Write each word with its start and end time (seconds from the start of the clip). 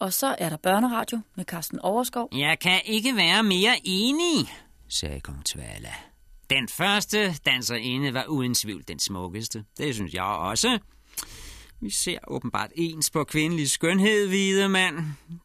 Og 0.00 0.12
så 0.12 0.36
er 0.38 0.48
der 0.48 0.56
børneradio 0.56 1.20
med 1.36 1.44
Carsten 1.44 1.78
Overskov. 1.78 2.28
Jeg 2.32 2.58
kan 2.58 2.80
ikke 2.84 3.16
være 3.16 3.42
mere 3.42 3.80
enig, 3.84 4.48
sagde 4.88 5.20
kong 5.20 5.44
Tvala. 5.44 5.92
Den 6.50 6.68
første 6.68 7.34
danserinde 7.46 8.14
var 8.14 8.24
uden 8.24 8.54
tvivl 8.54 8.84
den 8.88 8.98
smukkeste. 8.98 9.64
Det 9.78 9.94
synes 9.94 10.14
jeg 10.14 10.24
også. 10.24 10.78
Vi 11.80 11.90
ser 11.90 12.18
åbenbart 12.28 12.70
ens 12.74 13.10
på 13.10 13.24
kvindelig 13.24 13.70
skønhed, 13.70 14.28
hvide 14.28 14.68
mand. 14.68 14.96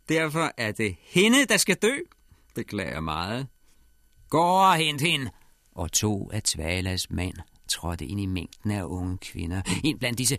Derfor 0.10 0.52
er 0.58 0.72
det 0.72 0.96
hende, 1.02 1.46
der 1.46 1.58
skal 1.58 1.76
dø. 1.76 1.96
Beklager 2.56 3.00
meget. 3.00 3.48
Gå 4.30 4.44
og 4.44 4.76
hent 4.76 5.02
hende. 5.02 5.32
Og 5.72 5.92
to 5.92 6.32
af 6.34 6.44
Tvalas 6.44 7.10
mænd 7.10 7.36
trådte 7.70 8.06
ind 8.06 8.22
i 8.22 8.26
mængden 8.26 8.72
af 8.72 8.84
unge 8.84 9.18
kvinder. 9.18 9.62
Ind 9.84 10.00
blandt 10.00 10.18
disse 10.18 10.38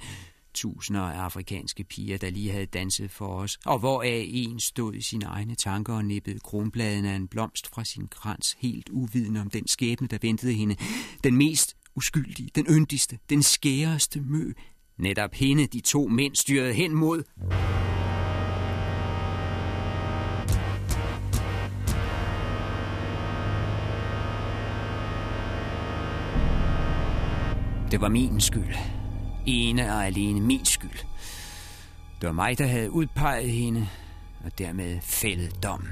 tusinder 0.56 1.00
af 1.00 1.18
afrikanske 1.18 1.84
piger, 1.84 2.18
der 2.18 2.30
lige 2.30 2.52
havde 2.52 2.66
danset 2.66 3.10
for 3.10 3.26
os, 3.26 3.58
og 3.64 3.78
hvoraf 3.78 4.26
en 4.28 4.60
stod 4.60 4.94
i 4.94 5.02
sine 5.02 5.24
egne 5.24 5.54
tanker 5.54 5.94
og 5.94 6.04
nippede 6.04 6.38
kronbladen 6.38 7.04
af 7.04 7.14
en 7.14 7.28
blomst 7.28 7.66
fra 7.66 7.84
sin 7.84 8.08
krans, 8.08 8.56
helt 8.58 8.88
uvidende 8.88 9.40
om 9.40 9.50
den 9.50 9.68
skæbne, 9.68 10.08
der 10.08 10.18
ventede 10.22 10.52
hende. 10.52 10.76
Den 11.24 11.36
mest 11.36 11.76
uskyldige, 11.96 12.50
den 12.54 12.66
yndigste, 12.70 13.18
den 13.30 13.42
skæreste 13.42 14.20
mø. 14.20 14.52
Netop 14.98 15.34
hende 15.34 15.66
de 15.66 15.80
to 15.80 16.08
mænd 16.08 16.34
styrede 16.34 16.72
hen 16.72 16.94
mod. 16.94 17.22
Det 27.90 28.00
var 28.00 28.08
min 28.08 28.40
skyld. 28.40 28.74
Ene 29.46 29.92
og 29.94 30.06
alene 30.06 30.40
min 30.40 30.64
skyld. 30.64 30.98
Det 32.20 32.26
var 32.26 32.32
mig, 32.32 32.58
der 32.58 32.66
havde 32.66 32.90
udpeget 32.90 33.50
hende, 33.50 33.88
og 34.44 34.58
dermed 34.58 34.98
fældet 35.02 35.62
dom. 35.62 35.88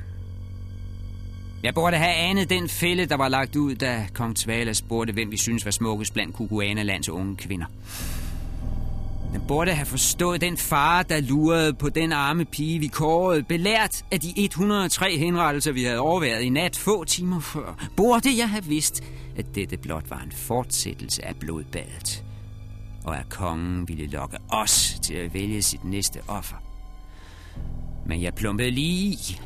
Jeg 1.63 1.75
burde 1.75 1.97
have 1.97 2.15
anet 2.15 2.51
den 2.51 2.69
fælde, 2.69 3.07
der 3.07 3.17
var 3.17 3.29
lagt 3.29 3.57
ud, 3.57 3.75
da 3.75 4.07
kong 4.15 4.37
Tvala 4.37 4.73
spurgte, 4.73 5.13
hvem 5.13 5.31
vi 5.31 5.37
synes 5.37 5.65
var 5.65 5.71
smukkest 5.71 6.13
blandt 6.13 6.35
Kukuana-lands 6.35 7.09
unge 7.09 7.37
kvinder. 7.37 7.67
Jeg 9.33 9.43
burde 9.49 9.73
have 9.73 9.87
forstået 9.87 10.41
den 10.41 10.57
far, 10.57 11.03
der 11.03 11.21
lurede 11.21 11.75
på 11.75 11.89
den 11.89 12.13
arme 12.13 12.45
pige, 12.45 12.79
vi 12.79 12.87
kårede, 12.87 13.43
belært 13.43 14.05
af 14.13 14.21
de 14.21 14.33
103 14.37 15.19
henrettelser, 15.19 15.73
vi 15.73 15.85
havde 15.85 15.99
overværet 15.99 16.43
i 16.43 16.49
nat 16.49 16.77
få 16.77 17.05
timer 17.05 17.41
før. 17.41 17.89
Burde 17.97 18.39
jeg 18.39 18.51
have 18.51 18.65
vidst, 18.65 19.03
at 19.37 19.55
dette 19.55 19.77
blot 19.77 20.11
var 20.11 20.21
en 20.21 20.33
fortsættelse 20.33 21.25
af 21.25 21.37
blodbadet, 21.37 22.25
og 23.05 23.19
at 23.19 23.29
kongen 23.29 23.89
ville 23.89 24.07
lokke 24.07 24.39
os 24.49 25.01
til 25.03 25.15
at 25.15 25.35
vælge 25.35 25.63
sit 25.63 25.85
næste 25.85 26.21
offer. 26.29 26.57
Men 28.07 28.23
jeg 28.23 28.35
plumpede 28.35 28.71
lige 28.71 29.13
i. 29.13 29.41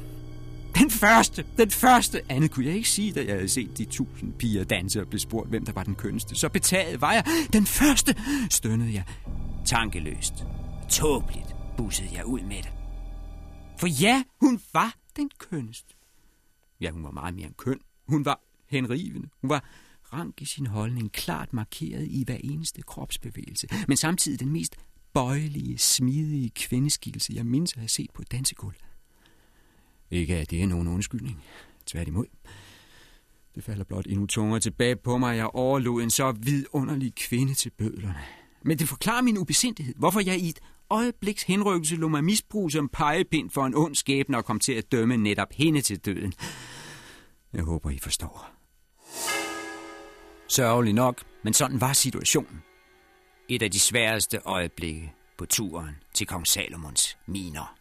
Den 0.75 0.91
første, 0.91 1.45
den 1.57 1.71
første. 1.71 2.21
Andet 2.29 2.51
kunne 2.51 2.67
jeg 2.67 2.75
ikke 2.75 2.89
sige, 2.89 3.13
da 3.13 3.25
jeg 3.25 3.35
havde 3.35 3.49
set 3.49 3.79
de 3.79 3.85
tusind 3.85 4.33
piger 4.33 4.65
danse 4.65 5.01
og 5.01 5.09
blev 5.09 5.19
spurgt, 5.19 5.49
hvem 5.49 5.65
der 5.65 5.73
var 5.73 5.83
den 5.83 5.95
kønneste. 5.95 6.35
Så 6.35 6.49
betaget 6.49 7.01
var 7.01 7.13
jeg. 7.13 7.25
Den 7.53 7.67
første, 7.67 8.15
stønnede 8.51 8.95
jeg. 8.95 9.05
Tankeløst. 9.65 10.45
Tåbeligt 10.89 11.57
bussede 11.77 12.09
jeg 12.13 12.27
ud 12.27 12.41
med 12.41 12.57
det. 12.57 12.73
For 13.79 13.87
ja, 13.87 14.23
hun 14.41 14.61
var 14.73 14.95
den 15.17 15.31
kønneste. 15.39 15.95
Ja, 16.81 16.91
hun 16.91 17.05
var 17.05 17.11
meget 17.11 17.35
mere 17.35 17.47
end 17.47 17.55
køn. 17.55 17.79
Hun 18.09 18.25
var 18.25 18.41
henrivende. 18.69 19.29
Hun 19.41 19.51
var 19.51 19.65
rank 20.13 20.43
i 20.43 20.45
sin 20.45 20.67
holdning, 20.67 21.13
klart 21.13 21.53
markeret 21.53 22.07
i 22.11 22.25
hver 22.27 22.39
eneste 22.45 22.83
kropsbevægelse, 22.83 23.69
men 23.89 23.97
samtidig 23.97 24.41
den 24.41 24.49
mest 24.49 24.77
bøjelige, 25.15 25.79
smidige 25.79 26.51
kvindeskikkelse, 26.51 27.33
jeg 27.37 27.47
mindst 27.47 27.77
har 27.77 27.87
set 27.87 28.11
på 28.15 28.23
et 28.23 28.33
dansegulv. 28.33 28.77
Ikke 30.11 30.37
at 30.37 30.51
det 30.51 30.63
er 30.63 30.67
nogen 30.67 30.89
undskyldning. 30.89 31.43
Tværtimod. 31.87 32.27
Det 33.55 33.65
falder 33.65 33.85
blot 33.85 34.07
endnu 34.07 34.27
tungere 34.27 34.61
tilbage 34.61 34.97
på 34.97 35.19
mig, 35.19 35.31
at 35.31 35.37
jeg 35.37 35.47
overlod 35.47 36.03
en 36.03 36.11
så 36.11 36.33
vidunderlig 36.33 37.15
kvinde 37.15 37.55
til 37.55 37.71
bødlerne. 37.71 38.25
Men 38.63 38.79
det 38.79 38.89
forklarer 38.89 39.23
min 39.23 39.39
ubesindighed, 39.39 39.95
hvorfor 39.99 40.21
jeg 40.21 40.39
i 40.39 40.49
et 40.49 40.61
øjebliks 40.91 41.43
henrykkelse 41.43 41.97
lå 41.97 42.09
mig 42.09 42.25
misbrug 42.25 42.71
som 42.71 42.89
pegepind 42.89 43.51
for 43.51 43.67
en 43.67 43.75
ond 43.75 43.95
skæbne 43.95 44.37
og 44.37 44.45
kom 44.45 44.61
til 44.61 44.73
at 44.73 44.93
dømme 44.93 45.17
netop 45.17 45.53
hende 45.53 45.81
til 45.81 45.99
døden. 45.99 46.33
Jeg 47.53 47.63
håber, 47.63 47.91
I 47.91 47.99
forstår. 47.99 48.58
Sørgelig 50.49 50.93
nok, 50.95 51.23
men 51.45 51.55
sådan 51.55 51.81
var 51.81 51.93
situationen. 51.93 52.63
Et 53.49 53.63
af 53.63 53.71
de 53.71 53.81
sværeste 53.81 54.41
øjeblikke 54.45 55.13
på 55.39 55.47
turen 55.47 55.97
til 56.15 56.27
kong 56.27 56.47
Salomons 56.47 57.19
miner. 57.27 57.75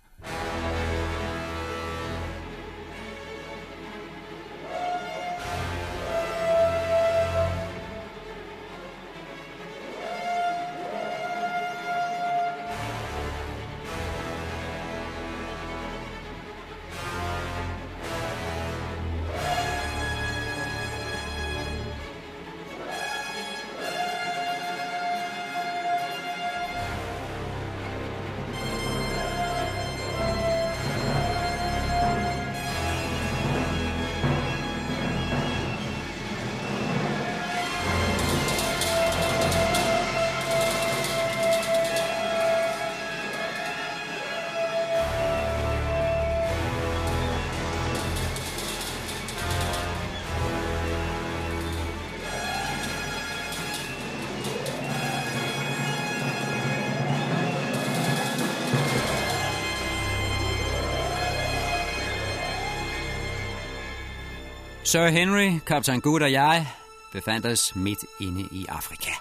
Sir 64.88 65.08
Henry, 65.08 65.59
kaptajn 65.66 66.02
Good 66.02 66.22
og 66.22 66.31
jeg 66.31 66.68
befandt 67.12 67.46
os 67.46 67.75
midt 67.75 68.06
inde 68.20 68.48
i 68.52 68.66
Afrika. 68.70 69.12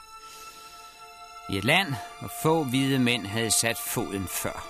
I 1.50 1.56
et 1.56 1.64
land, 1.64 1.94
hvor 2.18 2.30
få 2.42 2.64
hvide 2.64 2.98
mænd 2.98 3.26
havde 3.26 3.50
sat 3.50 3.76
foden 3.78 4.26
før. 4.28 4.66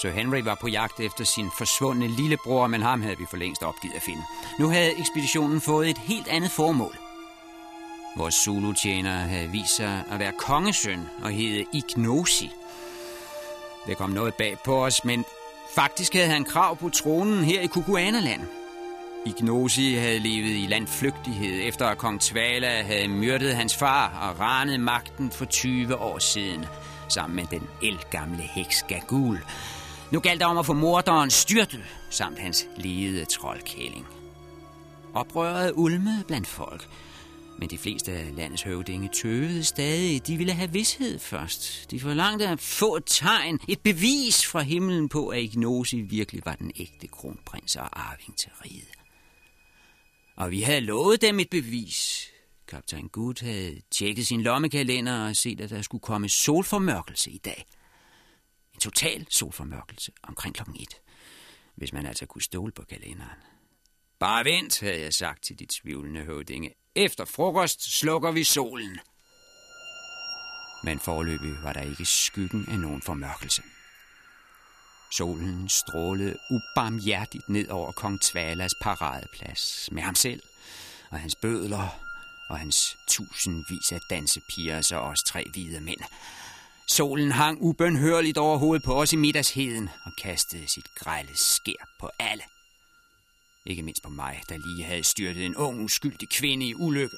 Sir 0.00 0.10
Henry 0.10 0.38
var 0.38 0.54
på 0.54 0.68
jagt 0.68 1.00
efter 1.00 1.24
sin 1.24 1.50
forsvundne 1.58 2.08
lillebror, 2.08 2.66
men 2.66 2.82
ham 2.82 3.02
havde 3.02 3.18
vi 3.18 3.26
for 3.30 3.36
længst 3.36 3.62
opgivet 3.62 3.94
at 3.94 4.02
finde. 4.02 4.22
Nu 4.58 4.68
havde 4.68 4.98
ekspeditionen 4.98 5.60
fået 5.60 5.90
et 5.90 5.98
helt 5.98 6.28
andet 6.28 6.50
formål. 6.50 6.96
Vores 8.16 8.34
Zulu-tjener 8.34 9.18
havde 9.18 9.50
vist 9.50 9.76
sig 9.76 10.04
at 10.10 10.18
være 10.18 10.32
kongesøn 10.38 11.08
og 11.22 11.30
hed 11.30 11.64
Ignosi. 11.72 12.50
Det 13.86 13.96
kom 13.96 14.10
noget 14.10 14.34
bag 14.34 14.58
på 14.64 14.84
os, 14.84 15.04
men 15.04 15.24
faktisk 15.74 16.12
havde 16.12 16.28
han 16.28 16.44
krav 16.44 16.76
på 16.76 16.88
tronen 16.88 17.44
her 17.44 17.60
i 17.60 17.66
Kukuanaland. 17.66 18.40
Ignosi 19.26 19.94
havde 19.94 20.18
levet 20.18 20.56
i 20.56 20.66
landflygtighed, 20.68 21.68
efter 21.68 21.86
at 21.86 21.98
kong 21.98 22.20
Tvala 22.20 22.82
havde 22.82 23.08
myrdet 23.08 23.56
hans 23.56 23.76
far 23.76 24.28
og 24.28 24.40
ranet 24.40 24.80
magten 24.80 25.30
for 25.30 25.44
20 25.44 25.96
år 25.96 26.18
siden, 26.18 26.64
sammen 27.08 27.36
med 27.36 27.44
den 27.50 27.62
elgamle 27.82 28.42
heks 28.42 28.84
Gagul. 28.88 29.38
Nu 30.12 30.20
galt 30.20 30.40
det 30.40 30.48
om 30.48 30.58
at 30.58 30.66
få 30.66 30.72
morderen 30.72 31.30
styrtet, 31.30 31.84
samt 32.10 32.38
hans 32.38 32.66
lede 32.76 33.24
troldkælling. 33.24 34.06
Oprøret 35.14 35.72
ulmede 35.74 36.24
blandt 36.26 36.46
folk, 36.46 36.88
men 37.58 37.70
de 37.70 37.78
fleste 37.78 38.12
af 38.12 38.36
landets 38.36 38.62
høvdinge 38.62 39.08
tøvede 39.08 39.64
stadig. 39.64 40.26
De 40.26 40.36
ville 40.36 40.52
have 40.52 40.72
vidshed 40.72 41.18
først. 41.18 41.90
De 41.90 42.00
forlangte 42.00 42.48
at 42.48 42.60
få 42.60 42.96
et 42.96 43.02
tegn, 43.06 43.58
et 43.68 43.80
bevis 43.80 44.46
fra 44.46 44.60
himlen 44.60 45.08
på, 45.08 45.28
at 45.28 45.40
Ignosi 45.40 46.00
virkelig 46.00 46.42
var 46.44 46.54
den 46.54 46.72
ægte 46.76 47.06
kronprins 47.06 47.76
og 47.76 47.88
arving 47.92 48.36
til 48.36 48.50
riget. 48.64 49.03
Og 50.36 50.50
vi 50.50 50.60
havde 50.60 50.80
lovet 50.80 51.20
dem 51.20 51.40
et 51.40 51.50
bevis. 51.50 52.28
Kaptajn 52.68 53.08
Good 53.08 53.44
havde 53.44 53.80
tjekket 53.90 54.26
sin 54.26 54.42
lommekalender 54.42 55.28
og 55.28 55.36
set, 55.36 55.60
at 55.60 55.70
der 55.70 55.82
skulle 55.82 56.02
komme 56.02 56.28
solformørkelse 56.28 57.30
i 57.30 57.38
dag. 57.38 57.66
En 58.74 58.80
total 58.80 59.26
solformørkelse 59.30 60.12
omkring 60.22 60.54
klokken 60.54 60.76
et. 60.80 61.00
Hvis 61.74 61.92
man 61.92 62.06
altså 62.06 62.26
kunne 62.26 62.42
stole 62.42 62.72
på 62.72 62.82
kalenderen. 62.82 63.38
Bare 64.18 64.44
vent, 64.44 64.80
havde 64.80 65.00
jeg 65.00 65.14
sagt 65.14 65.44
til 65.44 65.58
de 65.58 65.66
tvivlende 65.70 66.20
høvdinge. 66.20 66.74
Efter 66.94 67.24
frokost 67.24 67.98
slukker 67.98 68.32
vi 68.32 68.44
solen. 68.44 68.98
Men 70.84 71.00
forløbig 71.00 71.62
var 71.62 71.72
der 71.72 71.82
ikke 71.82 72.04
skyggen 72.04 72.68
af 72.68 72.78
nogen 72.78 73.02
formørkelse. 73.02 73.62
Solen 75.16 75.68
strålede 75.68 76.36
ubarmhjertigt 76.50 77.48
ned 77.48 77.68
over 77.68 77.92
kong 77.92 78.20
Tvalas 78.20 78.74
paradeplads 78.80 79.88
med 79.92 80.02
ham 80.02 80.14
selv 80.14 80.42
og 81.10 81.20
hans 81.20 81.34
bødler 81.34 81.88
og 82.48 82.58
hans 82.58 82.96
tusindvis 83.06 83.92
af 83.92 84.00
dansepiger, 84.10 84.80
så 84.80 84.96
også 84.96 85.24
tre 85.24 85.48
hvide 85.52 85.80
mænd. 85.80 86.00
Solen 86.86 87.32
hang 87.32 87.58
ubønhørligt 87.60 88.38
over 88.38 88.58
hovedet 88.58 88.84
på 88.84 89.00
os 89.00 89.12
i 89.12 89.16
middagsheden 89.16 89.88
og 90.04 90.12
kastede 90.22 90.68
sit 90.68 90.94
grælde 90.94 91.36
skær 91.36 91.88
på 92.00 92.10
alle. 92.18 92.42
Ikke 93.66 93.82
mindst 93.82 94.02
på 94.02 94.10
mig, 94.10 94.42
der 94.48 94.56
lige 94.56 94.84
havde 94.84 95.04
styrtet 95.04 95.46
en 95.46 95.56
ung, 95.56 95.80
uskyldig 95.80 96.28
kvinde 96.28 96.66
i 96.66 96.74
ulykke. 96.74 97.16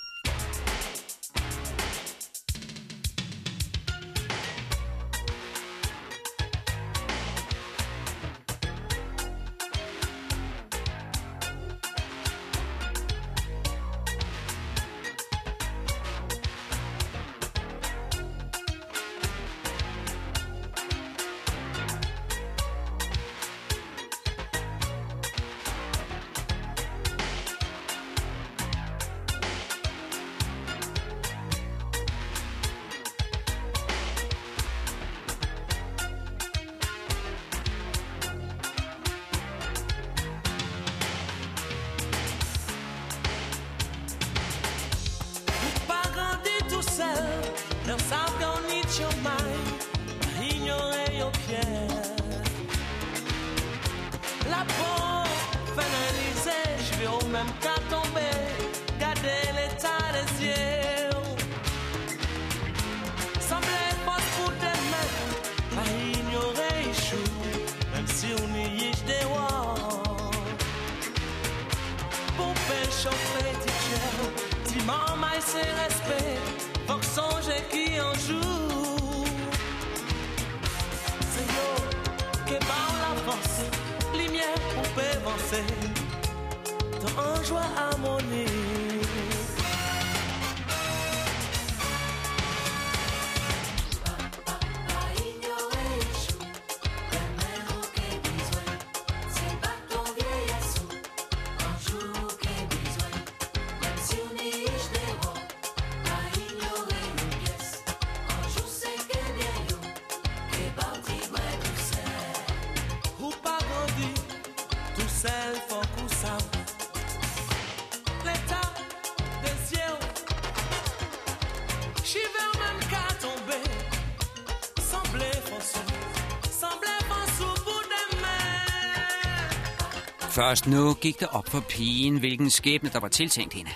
Først 130.36 130.66
nu 130.66 130.94
gik 130.94 131.20
det 131.20 131.28
op 131.28 131.48
for 131.48 131.60
pigen, 131.60 132.18
hvilken 132.18 132.50
skæbne 132.50 132.90
der 132.90 133.00
var 133.00 133.08
tiltænkt 133.08 133.54
hende. 133.54 133.70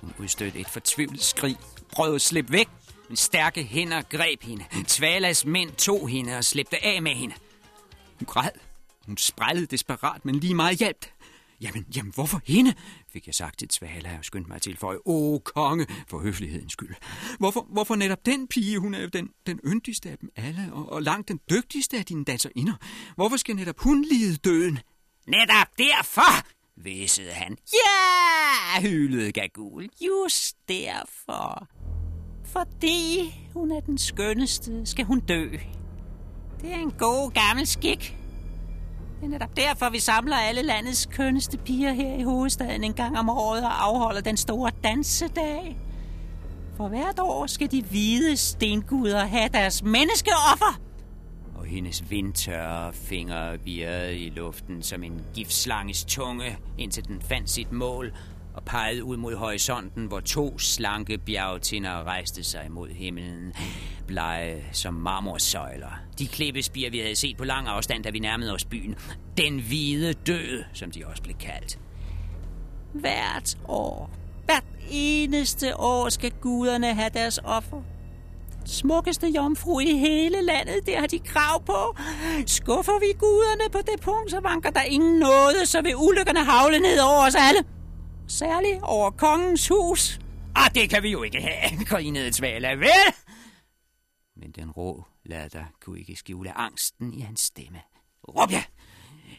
Hun 0.00 0.12
udstødte 0.18 0.58
et 0.58 0.68
fortvivlet 0.68 1.22
skrig, 1.22 1.56
prøvede 1.92 2.14
at 2.14 2.20
slippe 2.20 2.52
væk, 2.52 2.68
men 3.08 3.16
stærke 3.16 3.62
hænder 3.62 4.02
greb 4.02 4.42
hende. 4.42 4.64
Tvalas 4.86 5.46
mænd 5.46 5.70
tog 5.70 6.08
hende 6.08 6.36
og 6.36 6.44
slæbte 6.44 6.84
af 6.84 7.02
med 7.02 7.12
hende. 7.12 7.34
Hun 8.18 8.26
græd. 8.26 8.50
Hun 9.06 9.16
sprællede 9.16 9.66
desperat, 9.66 10.24
men 10.24 10.34
lige 10.34 10.54
meget 10.54 10.78
hjalp 10.78 11.06
Jamen, 11.60 11.86
jamen, 11.96 12.12
hvorfor 12.14 12.40
hende? 12.44 12.74
fik 13.12 13.26
jeg 13.26 13.34
sagt 13.34 13.58
til 13.58 13.68
Tvala 13.68 14.18
og 14.18 14.24
skyndte 14.24 14.50
mig 14.50 14.62
til 14.62 14.76
for 14.76 15.02
Åh, 15.06 15.40
konge, 15.40 15.86
for 16.08 16.18
høflighedens 16.18 16.72
skyld. 16.72 16.94
Hvorfor, 17.38 17.66
hvorfor 17.72 17.94
netop 17.94 18.26
den 18.26 18.48
pige? 18.48 18.78
Hun 18.78 18.94
er 18.94 19.00
jo 19.00 19.08
den, 19.08 19.28
den 19.46 19.60
yndigste 19.66 20.10
af 20.10 20.18
dem 20.18 20.28
alle, 20.36 20.70
og, 20.72 20.92
og 20.92 21.02
langt 21.02 21.28
den 21.28 21.40
dygtigste 21.50 21.98
af 21.98 22.04
dine 22.04 22.24
danserinder. 22.24 22.74
Hvorfor 23.14 23.36
skal 23.36 23.56
netop 23.56 23.78
hun 23.78 24.04
lide 24.10 24.36
døden? 24.36 24.78
Netop 25.26 25.78
derfor, 25.78 26.46
væsede 26.76 27.30
han. 27.30 27.56
Ja, 27.72 28.80
hylede 28.80 29.32
Gagul. 29.32 29.88
Just 30.00 30.56
derfor. 30.68 31.68
Fordi 32.44 33.34
hun 33.54 33.70
er 33.70 33.80
den 33.80 33.98
skønneste, 33.98 34.86
skal 34.86 35.04
hun 35.04 35.20
dø. 35.20 35.50
Det 36.60 36.72
er 36.72 36.76
en 36.76 36.92
god 36.98 37.30
gammel 37.30 37.66
skik. 37.66 38.16
Det 39.20 39.26
er 39.26 39.28
netop 39.28 39.56
derfor, 39.56 39.90
vi 39.90 39.98
samler 39.98 40.36
alle 40.36 40.62
landets 40.62 41.08
kønneste 41.12 41.58
piger 41.58 41.92
her 41.92 42.14
i 42.14 42.22
hovedstaden 42.22 42.84
en 42.84 42.94
gang 42.94 43.18
om 43.18 43.28
året 43.28 43.64
og 43.64 43.84
afholder 43.84 44.20
den 44.20 44.36
store 44.36 44.70
dansedag. 44.84 45.76
For 46.76 46.88
hvert 46.88 47.18
år 47.18 47.46
skal 47.46 47.70
de 47.70 47.82
hvide 47.82 48.36
stenguder 48.36 49.26
have 49.26 49.48
deres 49.48 49.82
menneskeoffer 49.82 50.80
hendes 51.74 52.10
vindtørre 52.10 52.92
fingre 52.92 53.60
virrede 53.60 54.18
i 54.18 54.30
luften 54.30 54.82
som 54.82 55.02
en 55.02 55.20
giftslanges 55.34 56.04
tunge, 56.04 56.58
indtil 56.78 57.08
den 57.08 57.22
fandt 57.22 57.50
sit 57.50 57.72
mål 57.72 58.12
og 58.54 58.62
pegede 58.64 59.04
ud 59.04 59.16
mod 59.16 59.36
horisonten, 59.36 60.06
hvor 60.06 60.20
to 60.20 60.58
slanke 60.58 61.18
bjergtinder 61.18 62.04
rejste 62.04 62.44
sig 62.44 62.66
mod 62.70 62.88
himlen, 62.88 63.52
blege 64.06 64.64
som 64.72 64.94
marmorsøjler. 64.94 66.00
De 66.18 66.26
klippespier, 66.26 66.90
vi 66.90 66.98
havde 66.98 67.16
set 67.16 67.36
på 67.36 67.44
lang 67.44 67.68
afstand, 67.68 68.04
da 68.04 68.10
vi 68.10 68.18
nærmede 68.18 68.54
os 68.54 68.64
byen. 68.64 68.94
Den 69.36 69.60
hvide 69.60 70.12
død, 70.12 70.64
som 70.72 70.90
de 70.90 71.06
også 71.06 71.22
blev 71.22 71.36
kaldt. 71.36 71.78
Hvert 72.92 73.58
år, 73.64 74.10
hvert 74.44 74.64
eneste 74.90 75.76
år 75.76 76.08
skal 76.08 76.32
guderne 76.40 76.94
have 76.94 77.10
deres 77.14 77.40
offer 77.44 77.82
smukkeste 78.68 79.28
jomfru 79.28 79.80
i 79.80 79.98
hele 79.98 80.42
landet, 80.42 80.86
det 80.86 80.96
har 80.96 81.06
de 81.06 81.18
krav 81.18 81.64
på. 81.64 81.96
Skuffer 82.46 82.98
vi 83.00 83.12
guderne 83.18 83.70
på 83.72 83.78
det 83.78 84.00
punkt, 84.00 84.30
så 84.30 84.40
vanker 84.40 84.70
der 84.70 84.82
ingen 84.82 85.18
noget, 85.18 85.68
så 85.68 85.82
vil 85.82 85.96
ulykkerne 85.96 86.44
havle 86.44 86.78
ned 86.78 87.00
over 87.00 87.26
os 87.26 87.34
alle. 87.34 87.64
Særligt 88.28 88.82
over 88.82 89.10
kongens 89.10 89.68
hus. 89.68 90.18
Ah, 90.54 90.74
det 90.74 90.90
kan 90.90 91.02
vi 91.02 91.10
jo 91.10 91.22
ikke 91.22 91.40
have, 91.40 91.84
grinede 91.90 92.30
Tvala, 92.30 92.74
vel? 92.74 93.14
Men 94.36 94.50
den 94.50 94.70
rå 94.70 95.04
latter 95.24 95.64
kunne 95.80 95.98
ikke 95.98 96.16
skjule 96.16 96.58
angsten 96.58 97.14
i 97.14 97.20
hans 97.20 97.40
stemme. 97.40 97.80
Råb 98.28 98.50
ja! 98.50 98.62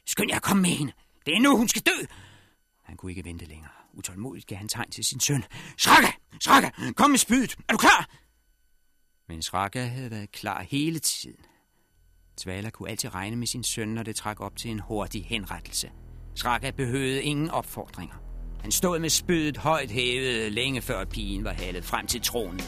Skynd 0.06 0.30
jer 0.30 0.36
at 0.36 0.42
komme 0.42 0.62
med 0.62 0.70
hende. 0.70 0.92
Det 1.26 1.34
er 1.36 1.40
nu, 1.40 1.58
hun 1.58 1.68
skal 1.68 1.82
dø! 1.82 2.06
Han 2.84 2.98
kunne 2.98 3.12
ikke 3.12 3.26
vente 3.26 3.46
længere. 3.46 3.72
Utålmodigt 3.94 4.48
gav 4.48 4.58
han 4.58 4.68
tegn 4.68 4.92
til 4.92 5.06
sin 5.06 5.20
søn. 5.20 5.44
Srakke! 5.78 6.14
Srakke! 6.42 6.72
Kom 6.96 7.12
med 7.12 7.18
spydet! 7.18 7.56
Er 7.70 7.74
du 7.74 7.78
klar? 7.78 8.10
Men 9.28 9.42
Sraka 9.42 9.86
havde 9.86 10.12
været 10.12 10.32
klar 10.32 10.64
hele 10.70 11.00
tiden. 11.00 11.46
Tvala 12.38 12.70
kunne 12.70 12.90
altid 12.90 13.16
regne 13.16 13.36
med 13.36 13.48
sin 13.48 13.64
søn, 13.64 13.88
når 13.88 14.04
det 14.04 14.16
trak 14.16 14.42
op 14.42 14.56
til 14.56 14.72
en 14.72 14.80
hurtig 14.80 15.26
henrettelse. 15.26 15.92
Sraka 16.36 16.72
behøvede 16.72 17.24
ingen 17.24 17.50
opfordringer. 17.50 18.16
Han 18.62 18.72
stod 18.72 19.00
med 19.00 19.10
spydet 19.10 19.58
højt 19.58 19.92
hævet, 19.92 20.52
længe 20.52 20.82
før 20.82 21.06
pigen 21.06 21.44
var 21.44 21.54
halet 21.54 21.86
frem 21.86 22.08
til 22.08 22.22
tronen. 22.22 22.62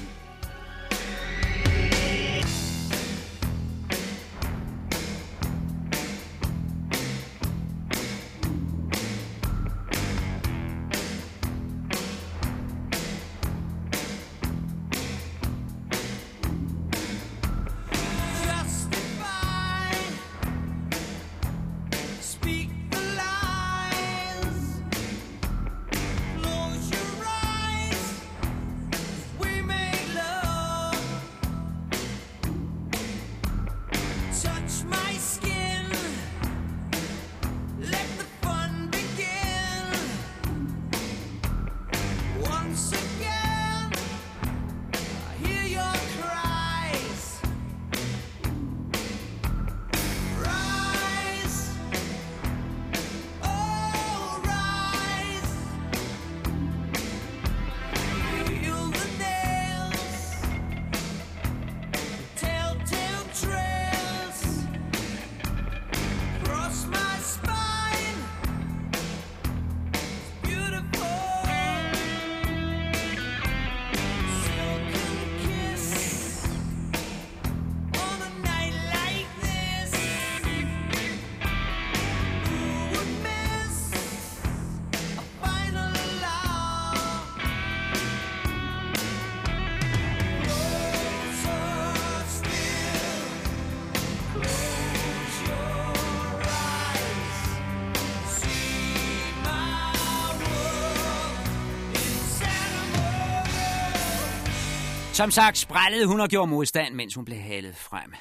Som 105.18 105.32
sagt 105.32 105.58
sprællede 105.58 106.08
hun 106.08 106.20
og 106.20 106.30
gjorde 106.30 106.52
modstand, 106.52 106.94
mens 106.96 107.16
hun 107.16 107.26
blev 107.26 107.38
halet 107.38 107.76
frem. 107.76 108.14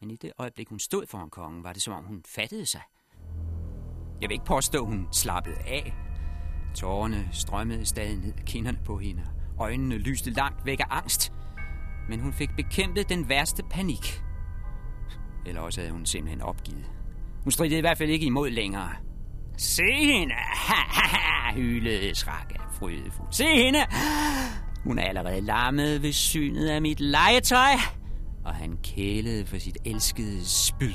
Men 0.00 0.10
i 0.10 0.16
det 0.16 0.32
øjeblik, 0.38 0.68
hun 0.68 0.78
stod 0.78 1.06
foran 1.06 1.30
kongen, 1.30 1.64
var 1.64 1.72
det 1.72 1.82
som 1.82 1.94
om 1.94 2.04
hun 2.04 2.22
fattede 2.34 2.66
sig. 2.66 2.80
Jeg 4.20 4.28
vil 4.28 4.34
ikke 4.34 4.44
påstå, 4.44 4.84
hun 4.84 5.08
slappede 5.12 5.56
af. 5.56 5.94
Tårerne 6.74 7.28
strømmede 7.32 7.86
stadig 7.86 8.16
ned 8.16 8.32
af 8.38 8.44
kinderne 8.44 8.78
på 8.84 8.98
hende. 8.98 9.22
Øjnene 9.58 9.98
lyste 9.98 10.30
langt 10.30 10.66
væk 10.66 10.80
af 10.80 10.86
angst. 10.90 11.32
Men 12.08 12.20
hun 12.20 12.32
fik 12.32 12.50
bekæmpet 12.56 13.08
den 13.08 13.28
værste 13.28 13.62
panik. 13.70 14.22
Eller 15.46 15.60
også 15.60 15.80
havde 15.80 15.92
hun 15.92 16.06
simpelthen 16.06 16.40
opgivet. 16.40 16.90
Hun 17.42 17.52
stridede 17.52 17.78
i 17.78 17.80
hvert 17.80 17.98
fald 17.98 18.10
ikke 18.10 18.26
imod 18.26 18.50
længere. 18.50 18.90
Se 19.58 19.82
hende! 20.00 20.34
Ha, 20.34 20.74
ha, 20.74 21.16
ha, 21.16 21.54
hylede 21.54 22.14
Srakke 22.14 22.60
frydefuld. 22.78 23.32
Se 23.32 23.44
hende! 23.44 23.86
Hun 24.86 24.98
er 24.98 25.02
allerede 25.02 25.40
lammet 25.40 26.02
ved 26.02 26.12
synet 26.12 26.68
af 26.68 26.82
mit 26.82 27.00
legetøj. 27.00 27.72
Og 28.44 28.54
han 28.54 28.78
kælede 28.82 29.46
for 29.46 29.58
sit 29.58 29.78
elskede 29.84 30.46
spyd 30.46 30.92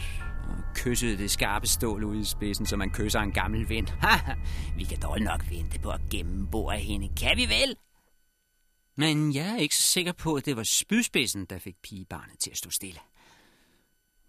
og 0.49 0.63
kyssede 0.75 1.17
det 1.17 1.31
skarpe 1.31 1.67
stål 1.67 2.03
ud 2.03 2.21
i 2.21 2.25
spidsen, 2.25 2.65
som 2.65 2.79
man 2.79 2.89
kysser 2.89 3.19
en 3.19 3.31
gammel 3.31 3.69
ven. 3.69 3.89
vi 4.77 4.83
kan 4.83 4.99
dog 5.01 5.19
nok 5.19 5.49
vente 5.49 5.79
på 5.79 5.89
at 5.89 6.01
gennembore 6.11 6.77
hende, 6.77 7.09
kan 7.19 7.37
vi 7.37 7.45
vel? 7.45 7.75
Men 8.97 9.35
jeg 9.35 9.47
er 9.47 9.57
ikke 9.57 9.75
så 9.75 9.83
sikker 9.83 10.11
på, 10.11 10.35
at 10.35 10.45
det 10.45 10.55
var 10.55 10.63
spydspidsen, 10.63 11.45
der 11.45 11.59
fik 11.59 11.75
pigebarnet 11.83 12.39
til 12.39 12.51
at 12.51 12.57
stå 12.57 12.69
stille. 12.69 12.99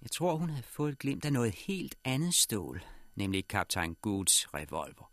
Jeg 0.02 0.11
tror, 0.11 0.37
hun 0.37 0.50
havde 0.50 0.62
fået 0.62 0.92
et 0.92 0.99
glimt 0.99 1.25
af 1.25 1.33
noget 1.33 1.54
helt 1.54 1.95
andet 2.04 2.35
stål, 2.35 2.85
nemlig 3.16 3.49
kaptajn 3.49 3.97
Goods 4.02 4.54
revolver. 4.54 5.12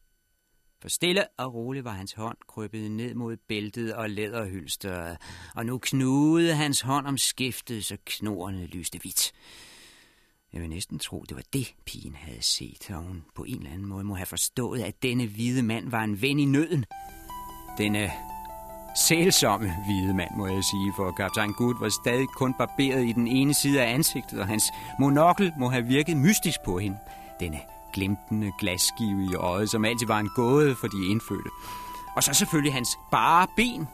For 0.81 0.89
stille 0.89 1.23
og 1.37 1.53
roligt 1.53 1.85
var 1.85 1.91
hans 1.91 2.13
hånd 2.13 2.37
krøbet 2.47 2.91
ned 2.91 3.13
mod 3.13 3.37
bæltet 3.47 3.93
og 3.93 4.09
læderhylsteret, 4.09 5.17
og 5.55 5.65
nu 5.65 5.77
knugede 5.77 6.55
hans 6.55 6.81
hånd 6.81 7.07
om 7.07 7.17
skiftet, 7.17 7.85
så 7.85 7.97
knorene 8.05 8.65
lyste 8.65 8.99
hvidt. 8.99 9.31
Jeg 10.53 10.61
vil 10.61 10.69
næsten 10.69 10.99
tro, 10.99 11.25
det 11.29 11.35
var 11.35 11.43
det, 11.53 11.75
pigen 11.85 12.15
havde 12.15 12.41
set, 12.41 12.91
og 12.91 12.95
hun 12.95 13.23
på 13.35 13.43
en 13.43 13.57
eller 13.57 13.71
anden 13.71 13.87
måde 13.87 14.03
må 14.03 14.15
have 14.15 14.25
forstået, 14.25 14.81
at 14.81 15.03
denne 15.03 15.27
hvide 15.27 15.63
mand 15.63 15.89
var 15.89 16.03
en 16.03 16.21
ven 16.21 16.39
i 16.39 16.45
nøden. 16.45 16.85
Denne 17.77 18.11
sælsomme 19.07 19.73
hvide 19.85 20.13
mand, 20.13 20.31
må 20.37 20.47
jeg 20.47 20.63
sige, 20.63 20.93
for 20.95 21.11
kaptajn 21.11 21.53
Good 21.53 21.79
var 21.79 21.89
stadig 22.03 22.27
kun 22.27 22.53
barberet 22.53 23.05
i 23.05 23.11
den 23.11 23.27
ene 23.27 23.53
side 23.53 23.81
af 23.81 23.93
ansigtet, 23.93 24.39
og 24.39 24.47
hans 24.47 24.63
monokkel 24.99 25.53
må 25.59 25.69
have 25.69 25.85
virket 25.85 26.17
mystisk 26.17 26.59
på 26.65 26.79
hende. 26.79 26.97
Denne 27.39 27.59
glimtende 27.93 28.51
glasskive 28.59 29.25
i 29.31 29.35
øjet, 29.35 29.69
som 29.69 29.85
altid 29.85 30.07
var 30.07 30.19
en 30.19 30.29
gåde 30.35 30.75
for 30.75 30.87
de 30.87 31.05
indfødte. 31.05 31.49
Og 32.15 32.23
så 32.23 32.33
selvfølgelig 32.33 32.73
hans 32.73 32.89
bare 33.11 33.47
ben. 33.55 33.87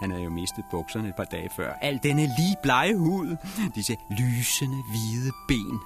Han 0.00 0.10
havde 0.10 0.24
jo 0.24 0.30
mistet 0.30 0.64
bukserne 0.70 1.08
et 1.08 1.14
par 1.14 1.24
dage 1.24 1.50
før. 1.56 1.72
Al 1.72 2.00
denne 2.02 2.22
lige 2.22 2.56
blege 2.62 2.96
hud, 2.96 3.36
disse 3.74 3.96
lysende 4.10 4.82
hvide 4.90 5.32
ben. 5.48 5.80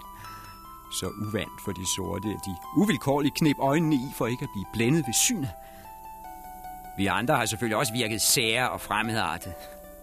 Så 0.93 1.07
uvandt 1.07 1.61
for 1.65 1.73
de 1.73 1.87
sorte, 1.97 2.29
at 2.29 2.41
de 2.47 2.57
uvilkårligt 2.77 3.35
knep 3.35 3.57
øjnene 3.59 3.95
i 3.95 4.09
for 4.17 4.27
ikke 4.27 4.43
at 4.43 4.49
blive 4.55 4.67
blændet 4.73 5.07
ved 5.07 5.15
synet. 5.15 5.51
Vi 6.99 7.07
andre 7.07 7.37
har 7.37 7.47
selvfølgelig 7.47 7.77
også 7.77 7.93
virket 7.93 8.21
sære 8.23 8.71
og 8.71 8.81
fremmedartet. 8.81 9.55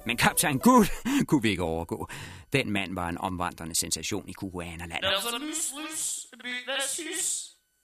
Men 0.05 0.17
kaptajn 0.17 0.59
Gud 0.59 0.85
kunne 1.27 1.41
vi 1.41 1.49
ikke 1.49 1.63
overgå. 1.63 2.07
Den 2.53 2.71
mand 2.71 2.93
var 2.95 3.09
en 3.09 3.17
omvandrende 3.17 3.75
sensation 3.75 4.29
i 4.29 4.31
Kukuanerland. 4.31 5.03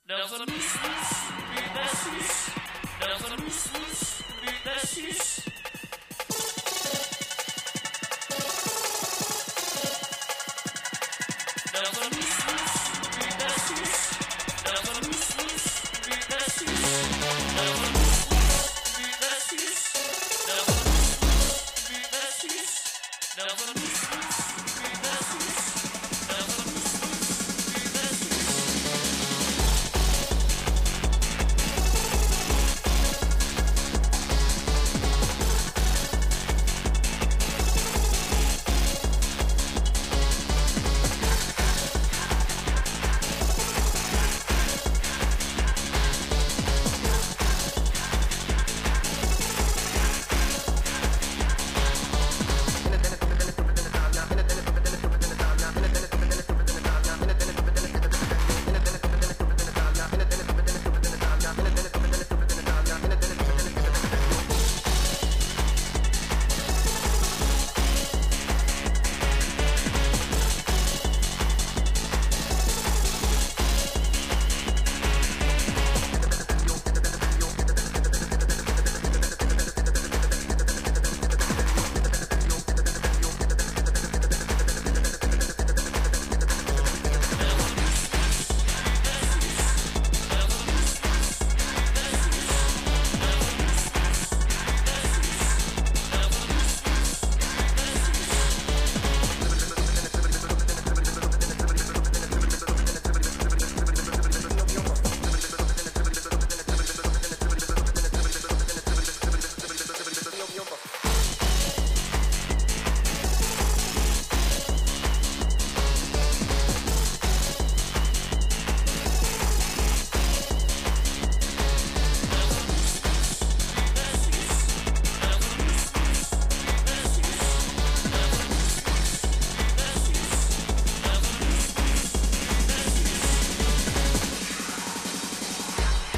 There's 0.10 0.32
a 0.32 0.40
miss, 0.40 0.50
miss, 0.50 1.32
miss, 1.54 1.70
miss, 1.76 2.12
miss. 2.14 2.50
There's 3.00 3.22
a 3.32 3.44
miss, 3.44 3.74
miss, 3.74 4.24
miss, 4.66 4.98
miss. 5.04 5.59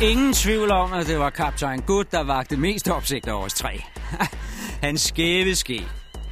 Ingen 0.02 0.34
tvivl 0.34 0.72
om, 0.72 0.94
at 0.94 1.08
det 1.08 1.20
var 1.20 1.30
kaptajn 1.30 1.82
Good, 1.82 2.06
der 2.12 2.24
vagte 2.24 2.58
mest 2.58 2.90
opsigt 2.90 3.28
over 3.28 3.46
os 3.46 3.54
tre. 3.54 3.82
Hans 4.84 5.02
skæve 5.02 5.56
ske, 5.56 5.88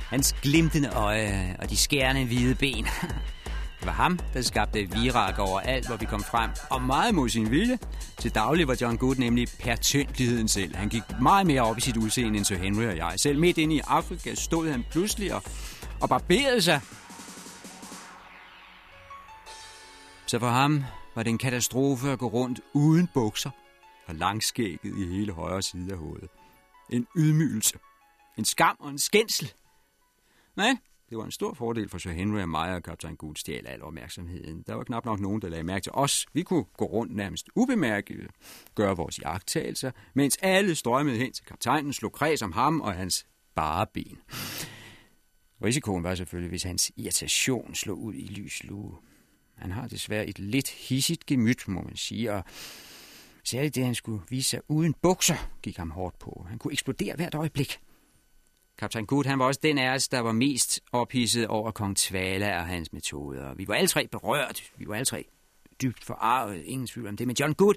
hans 0.10 0.36
glimtende 0.42 0.90
øje 0.90 1.56
og 1.60 1.70
de 1.70 1.78
skærende 1.78 2.26
hvide 2.26 2.56
ben. 2.56 2.88
Det 3.80 3.88
var 3.88 3.94
ham, 3.94 4.20
der 4.34 4.42
skabte 4.42 4.80
virak 4.92 5.40
over 5.40 5.60
alt, 5.60 5.88
hvor 5.88 5.96
vi 5.96 6.06
kom 6.06 6.24
frem, 6.24 6.50
og 6.70 6.82
meget 6.82 7.16
mod 7.16 7.30
sin 7.30 7.52
vilje. 7.52 7.80
Til 8.18 8.36
daglig 8.36 8.68
var 8.68 8.78
John 8.82 8.98
Good 8.98 9.16
nemlig 9.16 9.48
pertyndigheden 9.64 10.48
selv. 10.48 10.76
Han 10.76 10.90
gik 10.90 11.04
meget 11.22 11.48
mere 11.48 11.62
op 11.62 11.78
i 11.78 11.82
sit 11.82 11.98
udseende 11.98 12.38
end 12.38 12.46
Sir 12.46 12.58
Henry 12.58 12.84
og 12.84 12.98
jeg. 12.98 13.14
Selv 13.18 13.40
midt 13.40 13.58
inde 13.58 13.76
i 13.76 13.82
Afrika 13.88 14.36
stod 14.36 14.72
han 14.72 14.86
pludselig 14.92 15.34
og, 15.34 15.44
og 16.02 16.10
barberede 16.10 16.62
sig. 16.62 16.82
Så 20.28 20.40
for 20.40 20.50
ham 20.50 20.84
var 21.16 21.24
det 21.24 21.30
en 21.30 21.38
katastrofe 21.38 22.10
at 22.10 22.20
gå 22.20 22.28
rundt 22.28 22.62
uden 22.74 23.10
bukser 23.14 23.50
og 24.08 24.16
langskægget 24.16 24.98
i 24.98 25.06
hele 25.06 25.32
højre 25.32 25.62
side 25.62 25.92
af 25.92 25.98
hovedet. 25.98 26.30
En 26.90 27.08
ydmygelse. 27.18 27.80
En 28.38 28.46
skam 28.46 28.78
og 28.80 28.90
en 28.90 29.00
skændsel. 29.00 29.54
Men 30.58 30.78
det 31.10 31.18
var 31.18 31.26
en 31.26 31.32
stor 31.32 31.54
fordel 31.54 31.90
for 31.90 31.98
Sir 31.98 32.12
Henry 32.12 32.42
og 32.42 32.50
mig 32.50 32.76
og 32.76 32.84
kaptajn 32.84 33.16
Gud 33.16 33.36
stjal 33.36 33.68
al 33.68 33.84
opmærksomheden. 33.84 34.64
Der 34.68 34.76
var 34.76 34.84
knap 34.84 35.06
nok 35.06 35.20
nogen, 35.20 35.42
der 35.42 35.50
lagde 35.50 35.64
mærke 35.64 35.84
til 35.84 35.92
os. 35.92 36.26
Vi 36.34 36.44
kunne 36.44 36.64
gå 36.64 36.86
rundt 36.86 37.16
nærmest 37.16 37.50
ubemærket, 37.56 38.28
gøre 38.76 38.98
vores 38.98 39.20
jagttagelser, 39.20 39.92
mens 40.14 40.38
alle 40.42 40.76
strømmede 40.76 41.18
hen 41.18 41.34
til 41.34 41.46
kaptajnen, 41.46 41.94
slog 41.94 42.12
kreds 42.12 42.42
om 42.42 42.52
ham 42.52 42.82
og 42.82 42.94
hans 42.94 43.28
bare 43.56 43.88
ben. 43.94 44.18
Risikoen 45.64 46.04
var 46.04 46.16
selvfølgelig, 46.16 46.50
hvis 46.50 46.64
hans 46.64 46.92
irritation 46.98 47.76
slog 47.76 47.98
ud 47.98 48.14
i 48.14 48.28
lys 48.28 48.64
lue. 48.64 48.98
Han 49.62 49.72
har 49.72 49.88
desværre 49.88 50.28
et 50.28 50.40
lidt 50.40 50.70
hissigt 50.70 51.26
gemyt, 51.26 51.68
må 51.68 51.82
man 51.82 51.96
sige, 51.96 52.34
og 52.34 52.44
særligt 53.44 53.76
det, 53.76 53.86
han 53.86 53.96
skulle 53.96 54.22
vise 54.30 54.50
sig 54.50 54.60
uden 54.68 54.96
bukser, 55.02 55.50
gik 55.62 55.78
ham 55.78 55.92
hårdt 55.92 56.20
på. 56.20 56.46
Han 56.50 56.58
kunne 56.58 56.74
eksplodere 56.74 57.16
hvert 57.16 57.36
øjeblik. 57.36 57.80
Kaptajn 58.78 59.06
Good, 59.06 59.26
han 59.26 59.40
var 59.40 59.46
også 59.46 59.60
den 59.64 59.78
af 59.78 59.96
os, 59.96 60.08
der 60.08 60.20
var 60.20 60.32
mest 60.32 60.80
ophidset 60.92 61.48
over 61.48 61.72
kong 61.72 61.98
Tvala 61.98 62.60
og 62.60 62.68
hans 62.68 62.94
metoder. 62.94 63.54
Vi 63.54 63.68
var 63.68 63.74
alle 63.74 63.88
tre 63.88 64.08
berørt. 64.08 64.64
Vi 64.78 64.88
var 64.88 64.96
alle 64.96 65.06
tre 65.06 65.26
dybt 65.82 66.04
forarvet. 66.04 66.64
Ingen 66.64 66.88
tvivl 66.88 67.08
om 67.08 67.18
det. 67.18 67.28
Men 67.28 67.36
John 67.40 67.54
Good, 67.54 67.76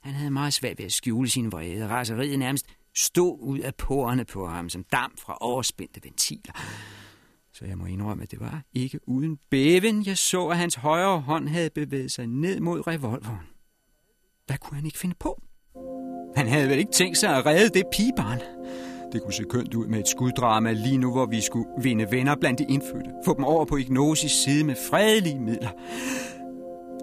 han 0.00 0.14
havde 0.14 0.30
meget 0.30 0.52
svært 0.52 0.78
ved 0.78 0.86
at 0.86 0.92
skjule 0.92 1.28
sin 1.28 1.52
vrede. 1.52 1.88
Raseriet 1.88 2.38
nærmest 2.38 2.66
stod 2.94 3.38
ud 3.40 3.58
af 3.58 3.74
porerne 3.74 4.24
på 4.24 4.48
ham, 4.48 4.68
som 4.68 4.84
damp 4.84 5.20
fra 5.20 5.38
overspændte 5.40 6.00
ventiler. 6.04 6.52
Så 7.54 7.64
jeg 7.64 7.78
må 7.78 7.86
indrømme, 7.86 8.22
at 8.22 8.30
det 8.30 8.40
var 8.40 8.62
ikke 8.72 9.00
uden 9.08 9.38
bæven, 9.50 10.06
jeg 10.06 10.18
så, 10.18 10.46
at 10.46 10.56
hans 10.56 10.74
højre 10.74 11.20
hånd 11.20 11.48
havde 11.48 11.70
bevæget 11.70 12.12
sig 12.12 12.26
ned 12.26 12.60
mod 12.60 12.86
revolveren. 12.86 13.40
Hvad 14.46 14.56
kunne 14.58 14.76
han 14.76 14.86
ikke 14.86 14.98
finde 14.98 15.14
på? 15.20 15.42
Han 16.36 16.46
havde 16.46 16.68
vel 16.68 16.78
ikke 16.78 16.92
tænkt 16.92 17.18
sig 17.18 17.36
at 17.36 17.46
redde 17.46 17.78
det 17.78 17.84
pigebarn. 17.92 18.38
Det 19.12 19.22
kunne 19.22 19.32
se 19.32 19.44
kønt 19.44 19.74
ud 19.74 19.86
med 19.86 19.98
et 19.98 20.08
skuddrama 20.08 20.72
lige 20.72 20.98
nu, 20.98 21.12
hvor 21.12 21.26
vi 21.26 21.40
skulle 21.40 21.68
vinde 21.82 22.10
venner 22.10 22.36
blandt 22.36 22.58
de 22.58 22.66
indfødte. 22.68 23.10
Få 23.24 23.34
dem 23.36 23.44
over 23.44 23.64
på 23.64 23.76
Ignosis 23.76 24.32
side 24.32 24.64
med 24.64 24.74
fredelige 24.90 25.40
midler. 25.40 25.70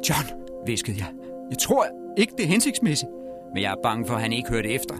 John, 0.10 0.42
viskede 0.66 0.98
jeg. 0.98 1.14
Jeg 1.50 1.58
tror 1.58 1.86
ikke, 2.18 2.34
det 2.38 2.44
er 2.44 2.48
hensigtsmæssigt. 2.48 3.12
Men 3.54 3.64
jeg 3.64 3.72
er 3.72 3.82
bange 3.84 4.08
for, 4.08 4.16
at 4.16 4.22
han 4.22 4.34
ikke 4.34 4.50
hørte 4.50 4.70
efter. 4.70 4.96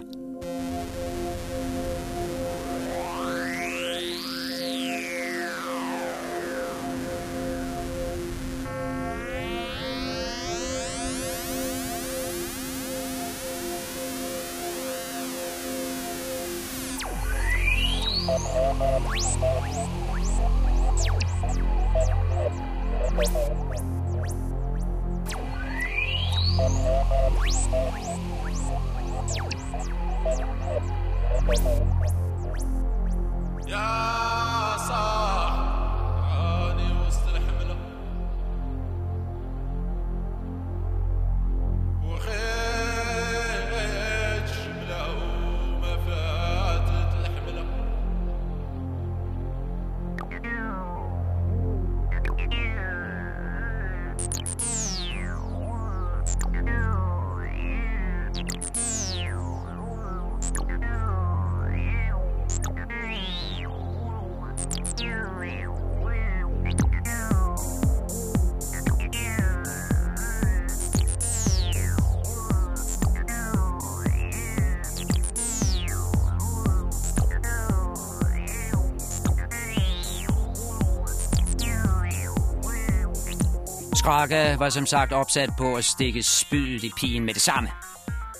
Skrakke 84.02 84.56
var 84.58 84.70
som 84.70 84.86
sagt 84.86 85.12
opsat 85.12 85.50
på 85.58 85.76
at 85.76 85.84
stikke 85.84 86.22
spydet 86.22 86.84
i 86.84 86.90
pigen 86.96 87.24
med 87.24 87.34
det 87.34 87.42
samme. 87.42 87.70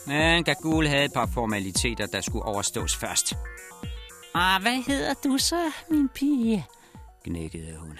Men 0.06 0.44
Gagul 0.44 0.86
havde 0.86 1.04
et 1.04 1.12
par 1.12 1.26
formaliteter, 1.26 2.06
der 2.06 2.20
skulle 2.20 2.44
overstås 2.44 2.96
først. 2.96 3.34
Ah, 4.34 4.62
hvad 4.62 4.82
hedder 4.82 5.14
du 5.24 5.38
så, 5.38 5.72
min 5.90 6.08
pige? 6.08 6.66
Gnækkede 7.24 7.78
hun. 7.78 7.98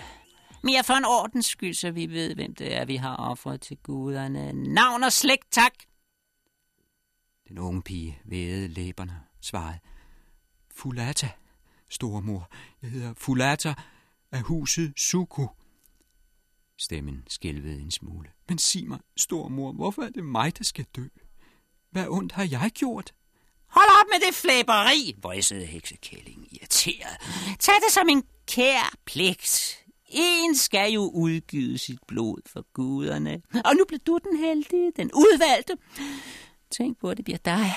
Mere 0.63 0.85
for 0.85 0.95
en 0.95 1.05
ordens 1.05 1.47
skyld, 1.47 1.75
så 1.75 1.91
vi 1.91 2.07
ved, 2.07 2.35
hvem 2.35 2.55
det 2.55 2.77
er, 2.77 2.85
vi 2.85 2.97
har 2.97 3.17
offret 3.17 3.61
til 3.61 3.77
guderne. 3.77 4.53
Navn 4.53 5.05
og 5.05 5.13
slægt, 5.13 5.53
tak! 5.53 5.73
Den 7.49 7.59
unge 7.59 7.83
pige 7.83 8.19
vædede 8.25 8.69
læberne, 8.69 9.21
svarede. 9.41 9.79
Fulata, 10.77 11.29
stormor. 11.91 12.49
Jeg 12.83 12.91
hedder 12.91 13.15
Fulata 13.17 13.75
af 14.33 14.41
huset 14.43 14.93
Suku. 14.97 15.47
Stemmen 16.83 17.25
skælvede 17.29 17.81
en 17.81 17.91
smule. 17.91 18.29
Men 18.49 18.59
sig 18.59 18.89
mig, 18.89 18.99
stormor, 19.17 19.73
hvorfor 19.73 20.03
er 20.03 20.11
det 20.11 20.25
mig, 20.25 20.59
der 20.59 20.65
skal 20.65 20.85
dø? 20.97 21.05
Hvad 21.91 22.07
ondt 22.09 22.33
har 22.33 22.49
jeg 22.51 22.71
gjort? 22.75 23.13
Hold 23.67 23.89
op 24.01 24.07
med 24.13 24.27
det 24.27 24.35
flæberi, 24.35 25.15
voisede 25.23 25.67
heksekællingen 25.67 26.47
irriteret. 26.51 27.17
Tag 27.59 27.75
det 27.75 27.93
som 27.93 28.09
en 28.09 28.23
kær 28.47 28.95
pligt. 29.05 29.79
En 30.09 30.57
skal 30.57 30.93
jo 30.93 31.11
udgyde 31.15 31.79
sit 31.79 31.99
blod 32.09 32.41
for 32.47 32.67
guderne. 32.73 33.43
Og 33.65 33.77
nu 33.77 33.85
bliver 33.89 34.01
du 34.07 34.19
den 34.25 34.39
heldige, 34.39 34.93
den 34.97 35.11
udvalgte. 35.15 35.77
Tænk 36.71 36.99
på, 37.01 37.11
at 37.11 37.17
det 37.17 37.25
bliver 37.25 37.39
dig 37.39 37.73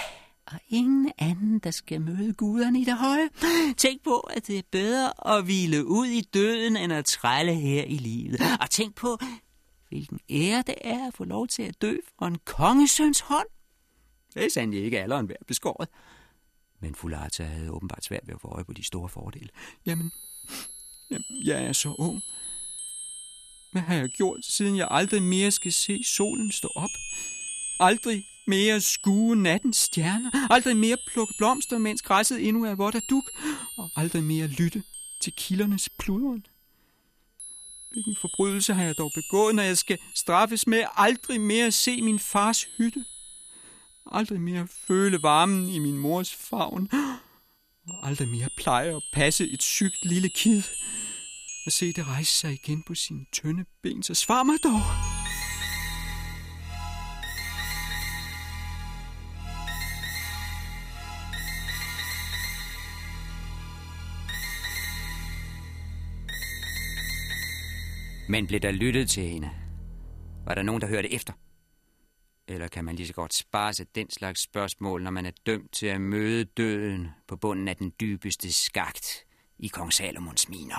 og 0.47 0.59
ingen 0.67 1.11
anden, 1.17 1.59
der 1.59 1.71
skal 1.71 2.01
møde 2.01 2.33
guderne 2.33 2.81
i 2.81 2.83
det 2.83 2.97
høje. 2.97 3.29
Tænk 3.77 4.03
på, 4.03 4.19
at 4.19 4.47
det 4.47 4.57
er 4.57 4.61
bedre 4.71 5.35
at 5.37 5.43
hvile 5.43 5.85
ud 5.85 6.05
i 6.07 6.21
døden, 6.21 6.77
end 6.77 6.93
at 6.93 7.05
trælle 7.05 7.53
her 7.53 7.83
i 7.83 7.97
livet. 7.97 8.39
Og 8.61 8.69
tænk 8.69 8.95
på, 8.95 9.17
hvilken 9.89 10.19
ære 10.29 10.63
det 10.67 10.75
er 10.81 11.07
at 11.07 11.13
få 11.13 11.23
lov 11.23 11.47
til 11.47 11.63
at 11.63 11.81
dø 11.81 11.97
fra 12.19 12.27
en 12.27 12.37
kongesøns 12.45 13.19
hånd. 13.19 13.47
Det 14.33 14.45
er 14.45 14.49
sandelig 14.49 14.83
ikke 14.83 15.01
alderen 15.01 15.29
værd 15.29 15.45
beskåret. 15.47 15.89
Men 16.79 16.95
Fulata 16.95 17.43
havde 17.43 17.71
åbenbart 17.71 18.03
svært 18.03 18.27
ved 18.27 18.33
at 18.35 18.41
få 18.41 18.47
øje 18.47 18.63
på 18.63 18.73
de 18.73 18.83
store 18.83 19.09
fordele. 19.09 19.49
Jamen, 19.85 20.11
jamen, 21.11 21.45
jeg 21.45 21.65
er 21.65 21.73
så 21.73 21.95
ung. 21.99 22.21
Hvad 23.71 23.81
har 23.81 23.95
jeg 23.95 24.09
gjort, 24.09 24.45
siden 24.45 24.77
jeg 24.77 24.87
aldrig 24.91 25.23
mere 25.23 25.51
skal 25.51 25.73
se 25.73 26.03
solen 26.03 26.51
stå 26.51 26.69
op? 26.75 26.89
Aldrig 27.79 28.23
mere 28.47 28.81
skue 28.81 29.35
nattens 29.35 29.77
stjerner. 29.77 30.47
Aldrig 30.49 30.77
mere 30.77 30.97
plukke 31.07 31.33
blomster, 31.37 31.77
mens 31.77 32.01
græsset 32.01 32.47
endnu 32.47 32.65
er 32.65 32.75
vådt 32.75 32.95
af 32.95 33.01
duk. 33.09 33.31
Og 33.77 33.89
aldrig 33.95 34.23
mere 34.23 34.47
lytte 34.47 34.83
til 35.21 35.33
kildernes 35.37 35.89
pludren. 35.99 36.45
Hvilken 37.91 38.15
forbrydelse 38.21 38.73
har 38.73 38.83
jeg 38.83 38.97
dog 38.97 39.11
begået, 39.15 39.55
når 39.55 39.63
jeg 39.63 39.77
skal 39.77 39.97
straffes 40.15 40.67
med 40.67 40.83
aldrig 40.95 41.41
mere 41.41 41.71
se 41.71 42.01
min 42.01 42.19
fars 42.19 42.67
hytte? 42.77 43.05
Aldrig 44.11 44.41
mere 44.41 44.67
føle 44.87 45.23
varmen 45.23 45.69
i 45.69 45.79
min 45.79 45.97
mors 45.97 46.35
favn. 46.35 46.89
Og 47.87 48.07
aldrig 48.07 48.27
mere 48.27 48.49
pleje 48.57 48.95
at 48.95 49.03
passe 49.13 49.47
et 49.49 49.63
sygt 49.63 50.05
lille 50.05 50.29
kid. 50.29 50.63
Og 51.65 51.71
se 51.71 51.93
det 51.93 52.07
rejse 52.07 52.31
sig 52.31 52.53
igen 52.53 52.83
på 52.83 52.95
sine 52.95 53.25
tynde 53.31 53.65
ben, 53.83 54.03
så 54.03 54.13
svar 54.13 54.43
mig 54.43 54.55
dog. 54.63 55.14
Men 68.29 68.47
blev 68.47 68.59
der 68.59 68.71
lyttet 68.71 69.09
til 69.09 69.23
hende? 69.23 69.49
Var 70.45 70.55
der 70.55 70.61
nogen, 70.61 70.81
der 70.81 70.87
hørte 70.87 71.13
efter? 71.13 71.33
Eller 72.47 72.67
kan 72.67 72.85
man 72.85 72.95
lige 72.95 73.07
så 73.07 73.13
godt 73.13 73.33
spare 73.33 73.73
sig 73.73 73.85
den 73.95 74.09
slags 74.09 74.41
spørgsmål, 74.41 75.03
når 75.03 75.11
man 75.11 75.25
er 75.25 75.31
dømt 75.45 75.71
til 75.71 75.87
at 75.87 76.01
møde 76.01 76.45
døden 76.45 77.07
på 77.27 77.35
bunden 77.35 77.67
af 77.67 77.75
den 77.75 77.93
dybeste 77.99 78.53
skagt 78.53 79.25
i 79.59 79.67
kong 79.67 79.93
Salomons 79.93 80.49
miner? 80.49 80.75